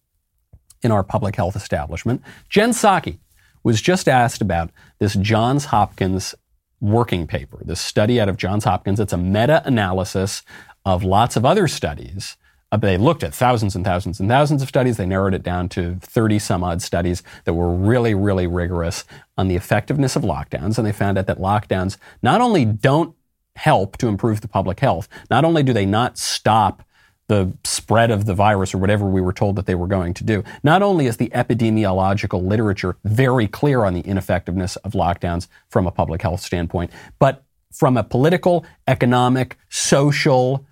[0.84, 2.22] in our public health establishment.
[2.50, 3.20] Jen Psaki
[3.64, 6.34] was just asked about this Johns Hopkins
[6.80, 9.00] working paper, this study out of Johns Hopkins.
[9.00, 10.42] It's a meta analysis
[10.84, 12.38] of lots of other studies.
[12.72, 14.98] Uh, they looked at thousands and thousands and thousands of studies.
[14.98, 19.04] They narrowed it down to 30 some odd studies that were really, really rigorous
[19.38, 20.78] on the effectiveness of lockdowns.
[20.78, 23.16] And they found out that lockdowns not only don't
[23.56, 26.84] help to improve the public health, not only do they not stop
[27.28, 30.24] the spread of the virus or whatever we were told that they were going to
[30.24, 30.44] do.
[30.64, 35.92] Not only is the epidemiological literature very clear on the ineffectiveness of lockdowns from a
[35.92, 40.66] public health standpoint, but from a political, economic, social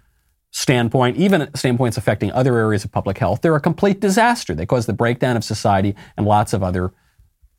[0.51, 4.55] standpoint, even standpoints affecting other areas of public health, they're a complete disaster.
[4.55, 6.91] They cause the breakdown of society and lots of other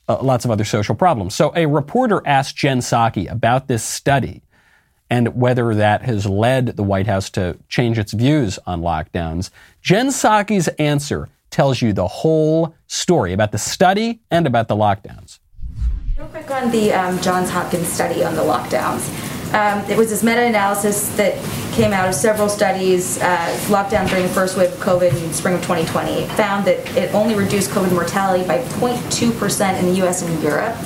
[0.09, 1.36] uh, lots of other social problems.
[1.36, 4.43] So a reporter asked Jen Psaki about this study
[5.09, 9.51] and whether that has led the White House to change its views on lockdowns.
[9.82, 15.38] Jen Psaki's answer tells you the whole story about the study and about the lockdowns.
[16.16, 19.09] Real quick on the um, Johns Hopkins study on the lockdowns.
[19.53, 21.34] Um, it was this meta-analysis that
[21.72, 23.36] came out of several studies, uh,
[23.68, 26.26] lockdown during the first wave of COVID in spring of 2020.
[26.36, 30.76] Found that it only reduced COVID mortality by 0.2% in the US and Europe,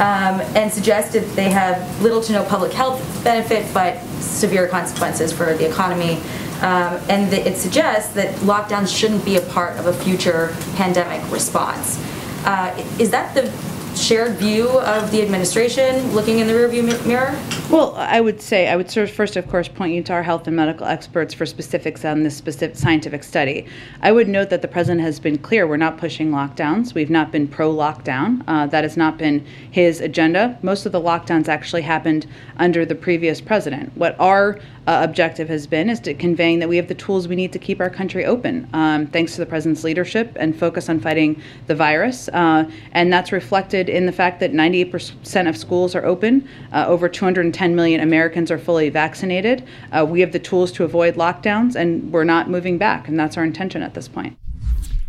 [0.00, 5.54] um, and suggested they have little to no public health benefit, but severe consequences for
[5.54, 6.20] the economy.
[6.60, 11.98] Um, and it suggests that lockdowns shouldn't be a part of a future pandemic response.
[12.44, 13.50] Uh, is that the
[13.96, 17.38] shared view of the administration looking in the rearview mi- mirror?
[17.70, 20.22] Well, I would say, I would sort of first, of course, point you to our
[20.22, 23.66] health and medical experts for specifics on this specific scientific study.
[24.00, 26.94] I would note that the president has been clear we're not pushing lockdowns.
[26.94, 28.42] We've not been pro lockdown.
[28.48, 30.58] Uh, that has not been his agenda.
[30.62, 33.94] Most of the lockdowns actually happened under the previous president.
[33.98, 37.36] What our uh, objective has been is to conveying that we have the tools we
[37.36, 40.98] need to keep our country open, um, thanks to the president's leadership and focus on
[40.98, 42.30] fighting the virus.
[42.30, 47.06] Uh, and that's reflected in the fact that 98% of schools are open, uh, over
[47.06, 49.66] 210 million Americans are fully vaccinated.
[49.92, 53.36] Uh, we have the tools to avoid lockdowns, and we're not moving back, and that's
[53.36, 54.36] our intention at this point.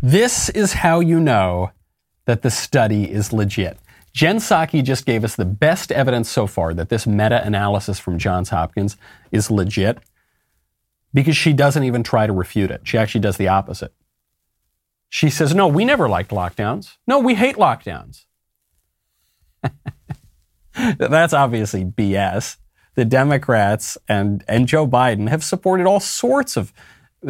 [0.02, 1.70] This is how you know
[2.24, 3.78] that the study is legit.
[4.12, 8.18] Jen Psaki just gave us the best evidence so far that this meta analysis from
[8.18, 8.96] Johns Hopkins
[9.30, 9.98] is legit
[11.14, 12.82] because she doesn't even try to refute it.
[12.84, 13.92] She actually does the opposite.
[15.08, 16.96] She says, No, we never liked lockdowns.
[17.06, 18.24] No, we hate lockdowns.
[20.98, 22.56] That's obviously BS.
[22.96, 26.72] The Democrats and, and Joe Biden have supported all sorts of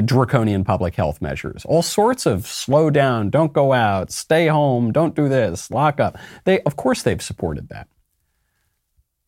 [0.05, 5.16] draconian public health measures, all sorts of slow down, don't go out, stay home, don't
[5.16, 6.16] do this, lock up.
[6.44, 7.88] They, of course, they've supported that.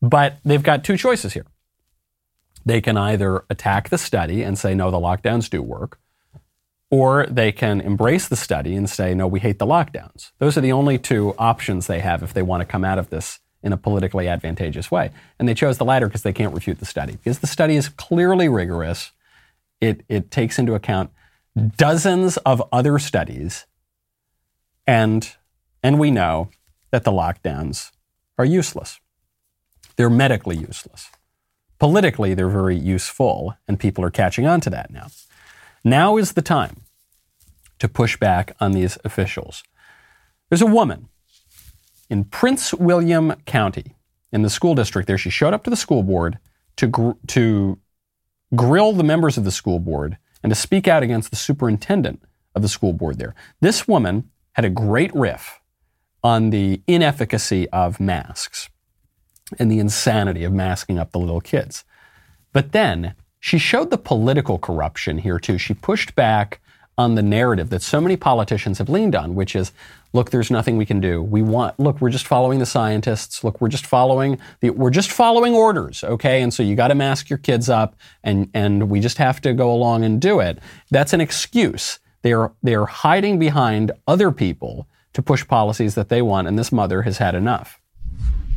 [0.01, 1.45] But they've got two choices here.
[2.65, 5.99] They can either attack the study and say, no, the lockdowns do work,
[6.89, 10.31] or they can embrace the study and say, no, we hate the lockdowns.
[10.39, 13.09] Those are the only two options they have if they want to come out of
[13.09, 15.09] this in a politically advantageous way.
[15.39, 17.89] And they chose the latter because they can't refute the study, because the study is
[17.89, 19.11] clearly rigorous.
[19.79, 21.09] It, it takes into account
[21.77, 23.65] dozens of other studies,
[24.85, 25.35] and,
[25.81, 26.49] and we know
[26.91, 27.91] that the lockdowns
[28.37, 28.99] are useless.
[29.95, 31.09] They're medically useless.
[31.79, 35.07] Politically, they're very useful, and people are catching on to that now.
[35.83, 36.81] Now is the time
[37.79, 39.63] to push back on these officials.
[40.49, 41.09] There's a woman
[42.09, 43.95] in Prince William County,
[44.31, 45.17] in the school district there.
[45.17, 46.39] She showed up to the school board
[46.77, 47.79] to, gr- to
[48.55, 52.21] grill the members of the school board and to speak out against the superintendent
[52.55, 53.35] of the school board there.
[53.61, 55.59] This woman had a great riff
[56.23, 58.69] on the inefficacy of masks
[59.59, 61.83] and the insanity of masking up the little kids.
[62.51, 65.57] But then she showed the political corruption here too.
[65.57, 66.61] She pushed back
[66.97, 69.71] on the narrative that so many politicians have leaned on, which is,
[70.13, 71.21] look, there's nothing we can do.
[71.21, 73.43] We want, look, we're just following the scientists.
[73.43, 76.41] Look, we're just following the, we're just following orders, okay?
[76.41, 79.53] And so you got to mask your kids up, and and we just have to
[79.53, 80.59] go along and do it.
[80.91, 81.99] That's an excuse.
[82.21, 86.57] They are they are hiding behind other people to push policies that they want, and
[86.57, 87.79] this mother has had enough.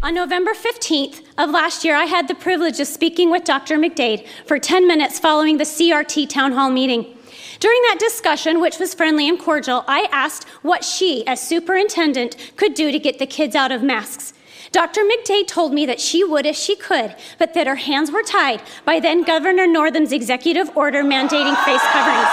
[0.02, 3.76] On November 15th of last year, I had the privilege of speaking with Dr.
[3.76, 7.15] McDade for 10 minutes following the CRT town hall meeting.
[7.60, 12.74] During that discussion, which was friendly and cordial, I asked what she, as superintendent, could
[12.74, 14.32] do to get the kids out of masks.
[14.72, 15.02] Dr.
[15.02, 18.60] McDade told me that she would if she could, but that her hands were tied
[18.84, 22.28] by then Governor Northam's executive order mandating face coverings.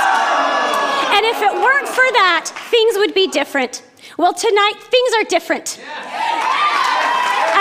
[1.15, 3.83] And if it weren't for that, things would be different.
[4.17, 5.79] Well, tonight, things are different.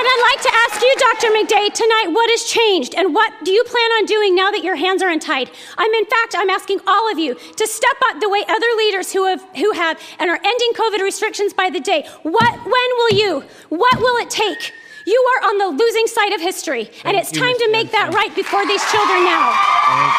[0.02, 1.28] And I'd like to ask you, Dr.
[1.30, 4.74] McDade, tonight, what has changed and what do you plan on doing now that your
[4.74, 5.48] hands are untied?
[5.78, 9.12] I'm, in fact, I'm asking all of you to step up the way other leaders
[9.12, 12.04] who have, who have and are ending COVID restrictions by the day.
[12.24, 13.44] What, when will you?
[13.68, 14.72] What will it take?
[15.06, 18.34] You are on the losing side of history, and it's time to make that right
[18.34, 19.54] before these children now.
[19.86, 20.18] Thank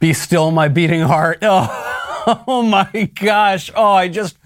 [0.00, 0.08] you.
[0.08, 1.40] Be still, my beating heart.
[1.42, 1.68] Oh,
[2.48, 3.70] oh my gosh.
[3.76, 4.38] Oh, I just,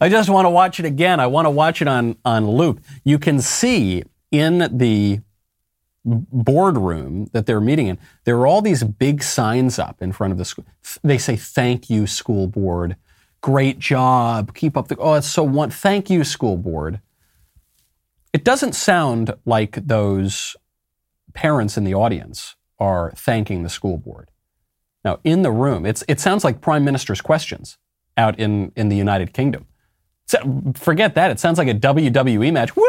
[0.00, 1.20] I just want to watch it again.
[1.20, 2.80] I want to watch it on, on loop.
[3.04, 5.20] You can see in the
[6.04, 10.38] boardroom that they're meeting in, there are all these big signs up in front of
[10.38, 10.64] the school.
[11.02, 12.96] They say, thank you, school board.
[13.42, 14.54] Great job.
[14.54, 15.70] Keep up the, oh, it's so one.
[15.70, 17.00] Thank you, school board.
[18.32, 20.56] It doesn't sound like those
[21.34, 24.30] parents in the audience are thanking the school board.
[25.04, 27.76] Now, in the room, it's, it sounds like prime minister's questions
[28.16, 29.66] out in, in the United Kingdom.
[30.30, 31.32] So, forget that.
[31.32, 32.76] It sounds like a WWE match.
[32.76, 32.84] Woo!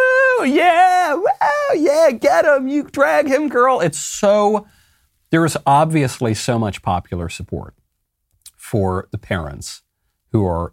[0.46, 3.80] yeah, wow, yeah, get him, you drag him, girl.
[3.80, 4.68] It's so,
[5.32, 7.74] there is obviously so much popular support
[8.56, 9.82] for the parents
[10.32, 10.72] who are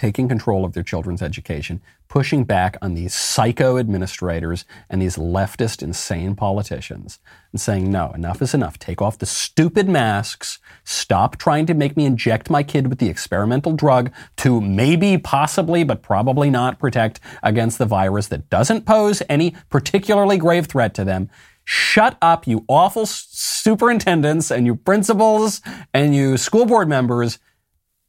[0.00, 1.78] taking control of their children's education,
[2.08, 7.18] pushing back on these psycho administrators and these leftist, insane politicians,
[7.52, 8.78] and saying, no, enough is enough.
[8.78, 10.58] Take off the stupid masks.
[10.84, 15.84] Stop trying to make me inject my kid with the experimental drug to maybe, possibly,
[15.84, 21.04] but probably not protect against the virus that doesn't pose any particularly grave threat to
[21.04, 21.28] them.
[21.66, 25.60] Shut up, you awful superintendents and you principals
[25.92, 27.38] and you school board members,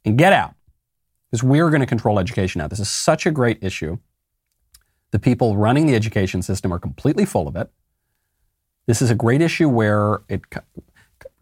[0.05, 0.55] and get out
[1.31, 2.67] because we're going to control education now.
[2.67, 3.97] This is such a great issue.
[5.11, 7.69] The people running the education system are completely full of it.
[8.85, 10.41] This is a great issue where it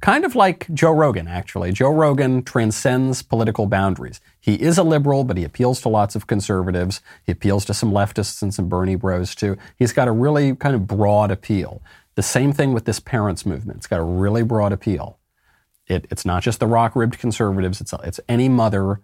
[0.02, 1.72] kind of like Joe Rogan, actually.
[1.72, 4.22] Joe Rogan transcends political boundaries.
[4.40, 7.02] He is a liberal, but he appeals to lots of conservatives.
[7.26, 9.58] He appeals to some leftists and some Bernie bros, too.
[9.78, 11.82] He's got a really kind of broad appeal.
[12.16, 13.78] The same thing with this parents movement.
[13.78, 15.18] It's got a really broad appeal.
[15.88, 19.00] It, it's not just the rock ribbed conservatives, it's, it's any mother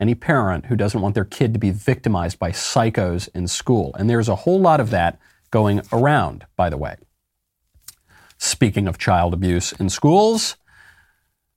[0.00, 3.94] any parent who doesn't want their kid to be victimized by psychos in school.
[3.98, 5.18] And there's a whole lot of that
[5.50, 6.96] going around, by the way.
[8.38, 10.56] Speaking of child abuse in schools,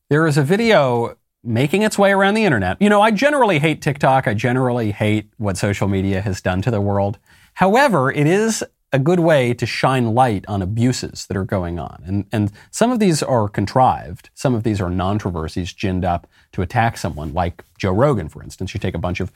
[0.09, 2.81] there is a video making its way around the internet.
[2.81, 4.27] You know, I generally hate TikTok.
[4.27, 7.17] I generally hate what social media has done to the world.
[7.53, 12.01] However, it is a good way to shine light on abuses that are going on.
[12.05, 14.29] And, and some of these are contrived.
[14.33, 18.73] Some of these are controversies ginned up to attack someone, like Joe Rogan, for instance.
[18.73, 19.31] You take a bunch of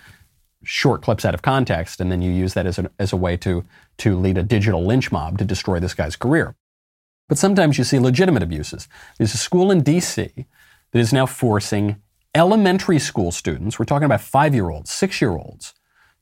[0.63, 3.37] short clips out of context and then you use that as a, as a way
[3.37, 3.63] to,
[3.97, 6.55] to lead a digital lynch mob to destroy this guy's career.
[7.27, 8.87] But sometimes you see legitimate abuses.
[9.17, 10.45] There's a school in DC
[10.91, 12.01] that is now forcing
[12.35, 15.73] elementary school students, we're talking about five year olds, six year olds,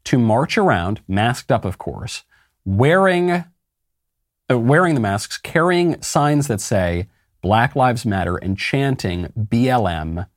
[0.05, 2.23] to march around, masked up, of course,
[2.65, 7.07] wearing, uh, wearing the masks, carrying signs that say
[7.41, 10.27] Black Lives Matter, and chanting BLM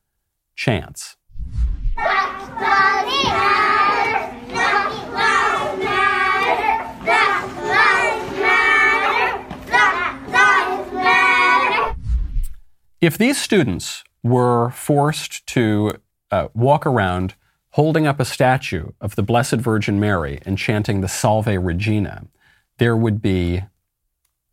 [0.55, 1.17] chants.
[13.01, 15.91] If these students were forced to
[16.31, 17.35] uh, walk around
[17.75, 22.25] holding up a statue of the Blessed Virgin Mary and chanting the Salve Regina,
[22.77, 23.63] there would be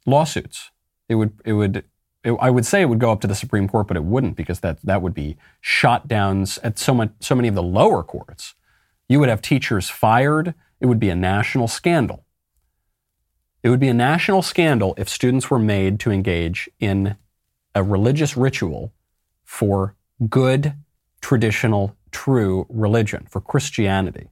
[0.05, 0.73] lawsuits.
[1.09, 1.85] It would, it would,
[2.25, 4.35] it, I would say it would go up to the Supreme Court, but it wouldn't
[4.35, 8.03] because that, that would be shot downs at so, much, so many of the lower
[8.03, 8.55] courts.
[9.09, 10.55] You would have teachers fired.
[10.81, 12.25] It would be a national scandal.
[13.63, 17.17] It would be a national scandal if students were made to engage in
[17.73, 18.93] a religious ritual
[19.45, 19.95] for
[20.29, 20.75] good
[21.21, 24.29] traditional true religion, for Christianity.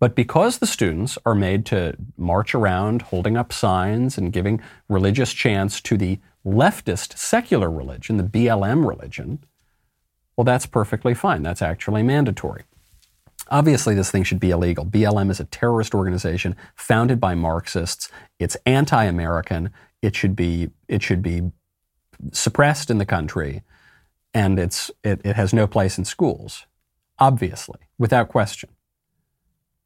[0.00, 5.32] But because the students are made to march around holding up signs and giving religious
[5.32, 9.40] chants to the leftist secular religion, the BLM religion,
[10.36, 11.42] well, that's perfectly fine.
[11.42, 12.62] That's actually mandatory.
[13.50, 14.84] Obviously, this thing should be illegal.
[14.84, 18.08] BLM is a terrorist organization founded by Marxists.
[18.38, 19.70] It's anti-American.
[20.00, 21.50] It should be it should be
[22.32, 23.62] suppressed in the country
[24.34, 26.66] and it's, it, it has no place in schools,
[27.18, 28.70] obviously, without question.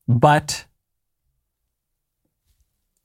[0.09, 0.66] But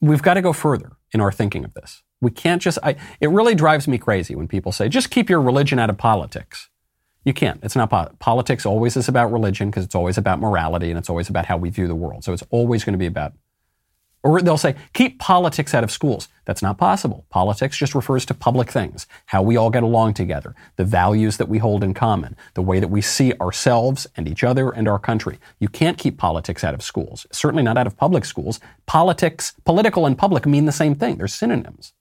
[0.02, 2.04] we've got to go further in our thinking of this.
[2.20, 5.42] We can't just, I, it really drives me crazy when people say, just keep your
[5.42, 6.70] religion out of politics.
[7.24, 7.60] You can't.
[7.62, 8.66] It's not po- politics.
[8.66, 11.70] Always is about religion because it's always about morality and it's always about how we
[11.70, 12.24] view the world.
[12.24, 13.34] So it's always going to be about
[14.28, 16.28] or they'll say, keep politics out of schools.
[16.44, 17.26] That's not possible.
[17.30, 21.48] Politics just refers to public things, how we all get along together, the values that
[21.48, 25.00] we hold in common, the way that we see ourselves and each other and our
[25.00, 25.40] country.
[25.60, 28.60] You can't keep politics out of schools, certainly not out of public schools.
[28.86, 31.16] Politics, political and public mean the same thing.
[31.16, 31.94] They're synonyms.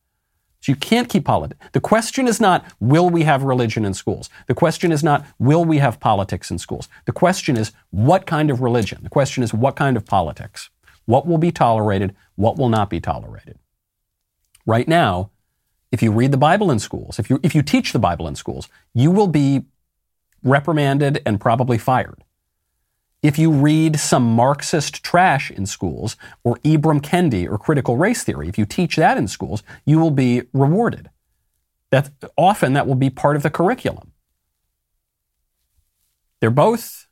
[0.61, 1.64] So you can't keep politics.
[1.70, 4.29] The question is not, will we have religion in schools?
[4.49, 6.89] The question is not, will we have politics in schools?
[7.05, 8.99] The question is, what kind of religion?
[9.05, 10.70] The question is, what kind of politics?
[11.07, 12.15] What will be tolerated?
[12.35, 13.59] What will not be tolerated?
[14.67, 15.31] Right now,
[15.91, 18.35] if you read the Bible in schools, if you, if you teach the Bible in
[18.35, 19.65] schools, you will be
[20.43, 22.23] reprimanded and probably fired.
[23.23, 28.49] If you read some Marxist trash in schools, or Ibram Kendi or critical race theory,
[28.49, 31.11] if you teach that in schools, you will be rewarded.
[31.91, 34.13] That often that will be part of the curriculum.
[36.41, 37.06] They're both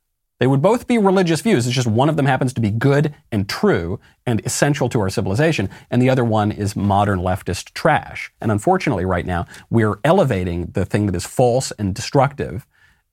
[0.45, 1.67] they would both be religious views.
[1.67, 5.09] It's just one of them happens to be good and true and essential to our
[5.09, 8.31] civilization, and the other one is modern leftist trash.
[8.43, 12.67] And unfortunately, right now, we're elevating the thing that is false and destructive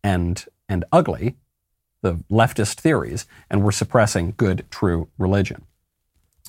[0.04, 1.38] and, and ugly,
[2.02, 5.64] the leftist theories, and we're suppressing good, true religion.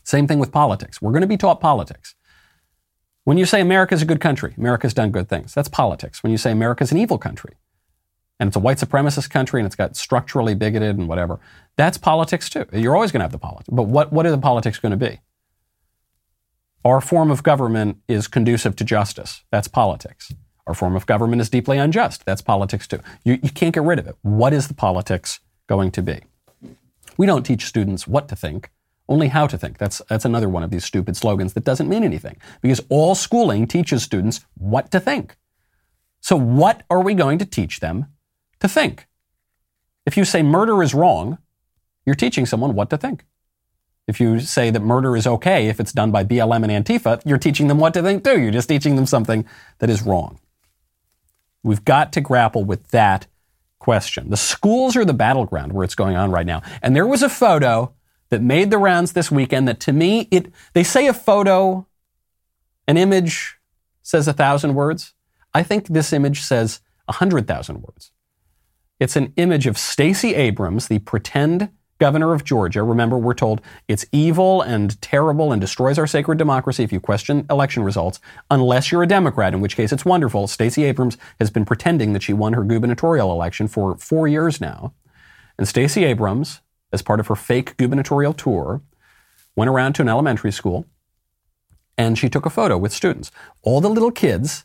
[0.02, 1.00] Same thing with politics.
[1.00, 2.16] We're going to be taught politics.
[3.22, 6.24] When you say America's a good country, America's done good things, that's politics.
[6.24, 7.54] When you say America's an evil country,
[8.42, 11.38] and it's a white supremacist country and it's got structurally bigoted and whatever,
[11.76, 12.66] that's politics too.
[12.72, 13.68] You're always going to have the politics.
[13.70, 15.20] But what, what are the politics going to be?
[16.84, 19.44] Our form of government is conducive to justice.
[19.52, 20.34] That's politics.
[20.66, 22.24] Our form of government is deeply unjust.
[22.24, 22.98] That's politics too.
[23.24, 24.16] You, you can't get rid of it.
[24.22, 25.38] What is the politics
[25.68, 26.18] going to be?
[27.16, 28.72] We don't teach students what to think,
[29.08, 29.78] only how to think.
[29.78, 33.68] That's, that's another one of these stupid slogans that doesn't mean anything because all schooling
[33.68, 35.36] teaches students what to think.
[36.20, 38.06] So, what are we going to teach them
[38.62, 39.06] to think?
[40.06, 41.38] If you say murder is wrong,
[42.04, 43.24] you're teaching someone what to think.
[44.08, 47.38] If you say that murder is okay if it's done by BLM and Antifa, you're
[47.38, 48.40] teaching them what to think too.
[48.40, 49.44] You're just teaching them something
[49.78, 50.40] that is wrong.
[51.62, 53.26] We've got to grapple with that
[53.78, 54.30] question.
[54.30, 56.62] The schools are the battleground where it's going on right now.
[56.82, 57.92] And there was a photo
[58.30, 61.86] that made the rounds this weekend that to me, it, they say a photo,
[62.88, 63.58] an image
[64.02, 65.14] says a thousand words.
[65.52, 68.11] I think this image says a hundred thousand words.
[69.00, 72.82] It's an image of Stacey Abrams, the pretend governor of Georgia.
[72.82, 77.46] Remember, we're told it's evil and terrible and destroys our sacred democracy if you question
[77.48, 78.20] election results,
[78.50, 80.48] unless you're a Democrat, in which case it's wonderful.
[80.48, 84.94] Stacey Abrams has been pretending that she won her gubernatorial election for four years now.
[85.56, 86.60] And Stacey Abrams,
[86.92, 88.82] as part of her fake gubernatorial tour,
[89.54, 90.86] went around to an elementary school
[91.96, 93.30] and she took a photo with students.
[93.62, 94.64] All the little kids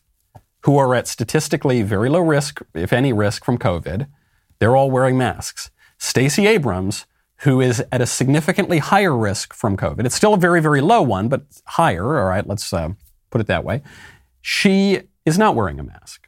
[0.61, 4.07] who are at statistically very low risk, if any risk, from COVID,
[4.59, 5.71] they're all wearing masks.
[5.97, 7.05] Stacey Abrams
[7.41, 10.05] who is at a significantly higher risk from COVID.
[10.05, 12.19] It's still a very, very low one, but higher.
[12.19, 12.89] All right, let's uh,
[13.29, 13.83] put it that way.
[14.41, 16.27] She is not wearing a mask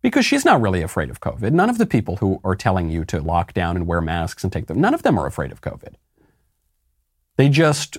[0.00, 1.52] because she's not really afraid of COVID.
[1.52, 4.52] None of the people who are telling you to lock down and wear masks and
[4.52, 5.94] take them, none of them are afraid of COVID.
[7.36, 7.98] They just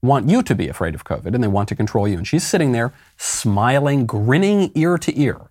[0.00, 2.16] want you to be afraid of COVID and they want to control you.
[2.16, 5.50] And she's sitting there smiling, grinning ear to ear.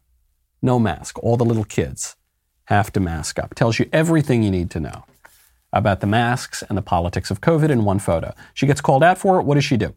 [0.64, 1.20] No mask.
[1.24, 2.16] All the little kids
[2.72, 3.54] have to mask up.
[3.54, 5.04] Tells you everything you need to know
[5.74, 8.34] about the masks and the politics of COVID in one photo.
[8.54, 9.44] She gets called out for it.
[9.44, 9.94] What does she do?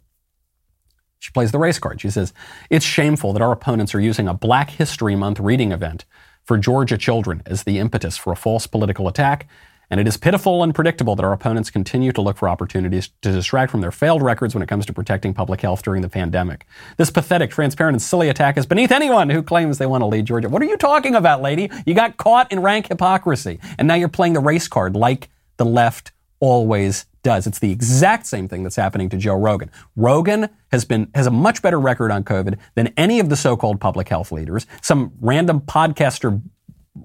[1.21, 2.01] She plays the race card.
[2.01, 2.33] She says,
[2.71, 6.05] It's shameful that our opponents are using a Black History Month reading event
[6.43, 9.49] for Georgia children as the impetus for a false political attack.
[9.91, 13.33] And it is pitiful and predictable that our opponents continue to look for opportunities to
[13.33, 16.67] distract from their failed records when it comes to protecting public health during the pandemic.
[16.97, 20.27] This pathetic, transparent, and silly attack is beneath anyone who claims they want to lead
[20.27, 20.49] Georgia.
[20.49, 21.71] What are you talking about, lady?
[21.87, 25.65] You got caught in rank hypocrisy, and now you're playing the race card like the
[25.65, 27.47] left always does.
[27.47, 29.71] It's the exact same thing that's happening to Joe Rogan.
[29.97, 33.81] Rogan has been has a much better record on COVID than any of the so-called
[33.81, 34.67] public health leaders.
[34.83, 36.43] Some random podcaster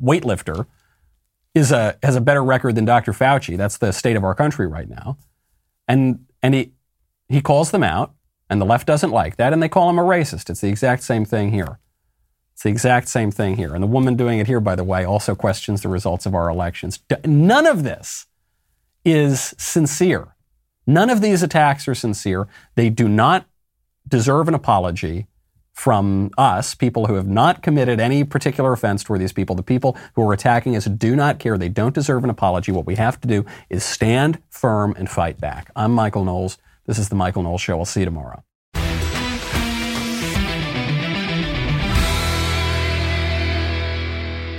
[0.04, 0.66] weightlifter
[1.60, 3.14] is a has a better record than Dr.
[3.14, 3.58] Fauci.
[3.58, 5.18] That's the state of our country right now.
[5.88, 6.72] And and he
[7.28, 8.14] he calls them out,
[8.50, 10.50] and the left doesn't like that, and they call him a racist.
[10.50, 11.80] It's the exact same thing here.
[12.54, 13.74] It's the exact same thing here.
[13.74, 16.50] And the woman doing it here, by the way, also questions the results of our
[16.50, 17.00] elections.
[17.24, 18.26] None of this
[19.06, 20.36] is sincere.
[20.86, 22.48] None of these attacks are sincere.
[22.76, 23.46] They do not
[24.08, 25.28] deserve an apology
[25.80, 29.56] from us, people who have not committed any particular offense toward these people.
[29.56, 31.58] The people who are attacking us do not care.
[31.58, 32.74] They don't deserve an apology.
[32.74, 35.72] What we have to do is stand firm and fight back.
[35.78, 36.58] I'm Michael Knowles.
[36.86, 37.80] This is The Michael Knowles Show.
[37.80, 38.44] I'll see you tomorrow.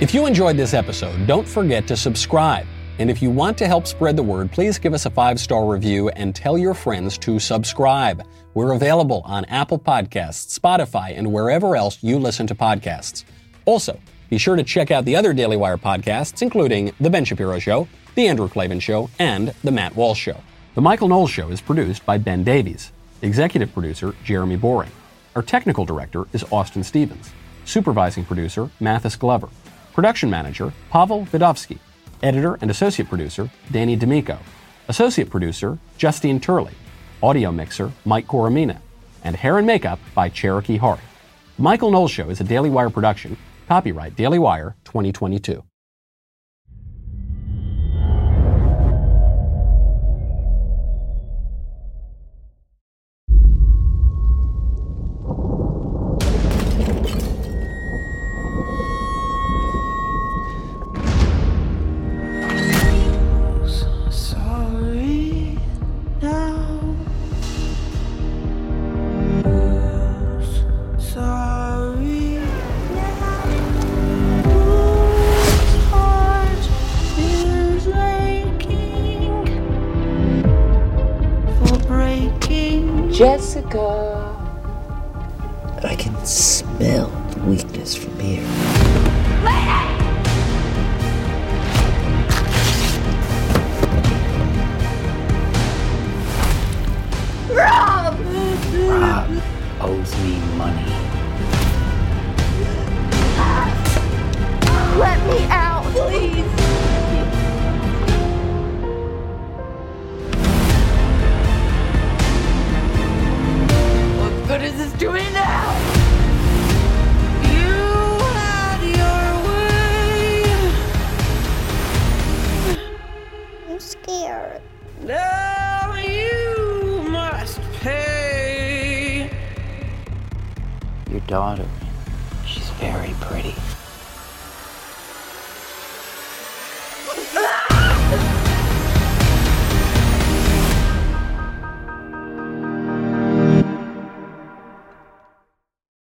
[0.01, 2.65] If you enjoyed this episode, don't forget to subscribe.
[2.97, 5.67] And if you want to help spread the word, please give us a five star
[5.67, 8.23] review and tell your friends to subscribe.
[8.53, 13.23] We're available on Apple Podcasts, Spotify, and wherever else you listen to podcasts.
[13.63, 13.97] Also,
[14.29, 17.87] be sure to check out the other Daily Wire podcasts, including The Ben Shapiro Show,
[18.15, 20.35] The Andrew Klavan Show, and The Matt Walsh Show.
[20.75, 22.91] The Michael Knowles Show is produced by Ben Davies,
[23.21, 24.91] executive producer Jeremy Boring.
[25.33, 27.31] Our technical director is Austin Stevens,
[27.63, 29.47] supervising producer Mathis Glover,
[29.93, 31.79] production manager Pavel Vidovsky.
[32.21, 34.37] Editor and associate producer, Danny D'Amico.
[34.89, 36.73] Associate producer, Justine Turley.
[37.23, 38.79] Audio mixer, Mike Coromina.
[39.23, 40.99] And hair and makeup by Cherokee Hart.
[41.59, 43.37] Michael Knowles Show is a Daily Wire production.
[43.67, 45.63] Copyright Daily Wire 2022.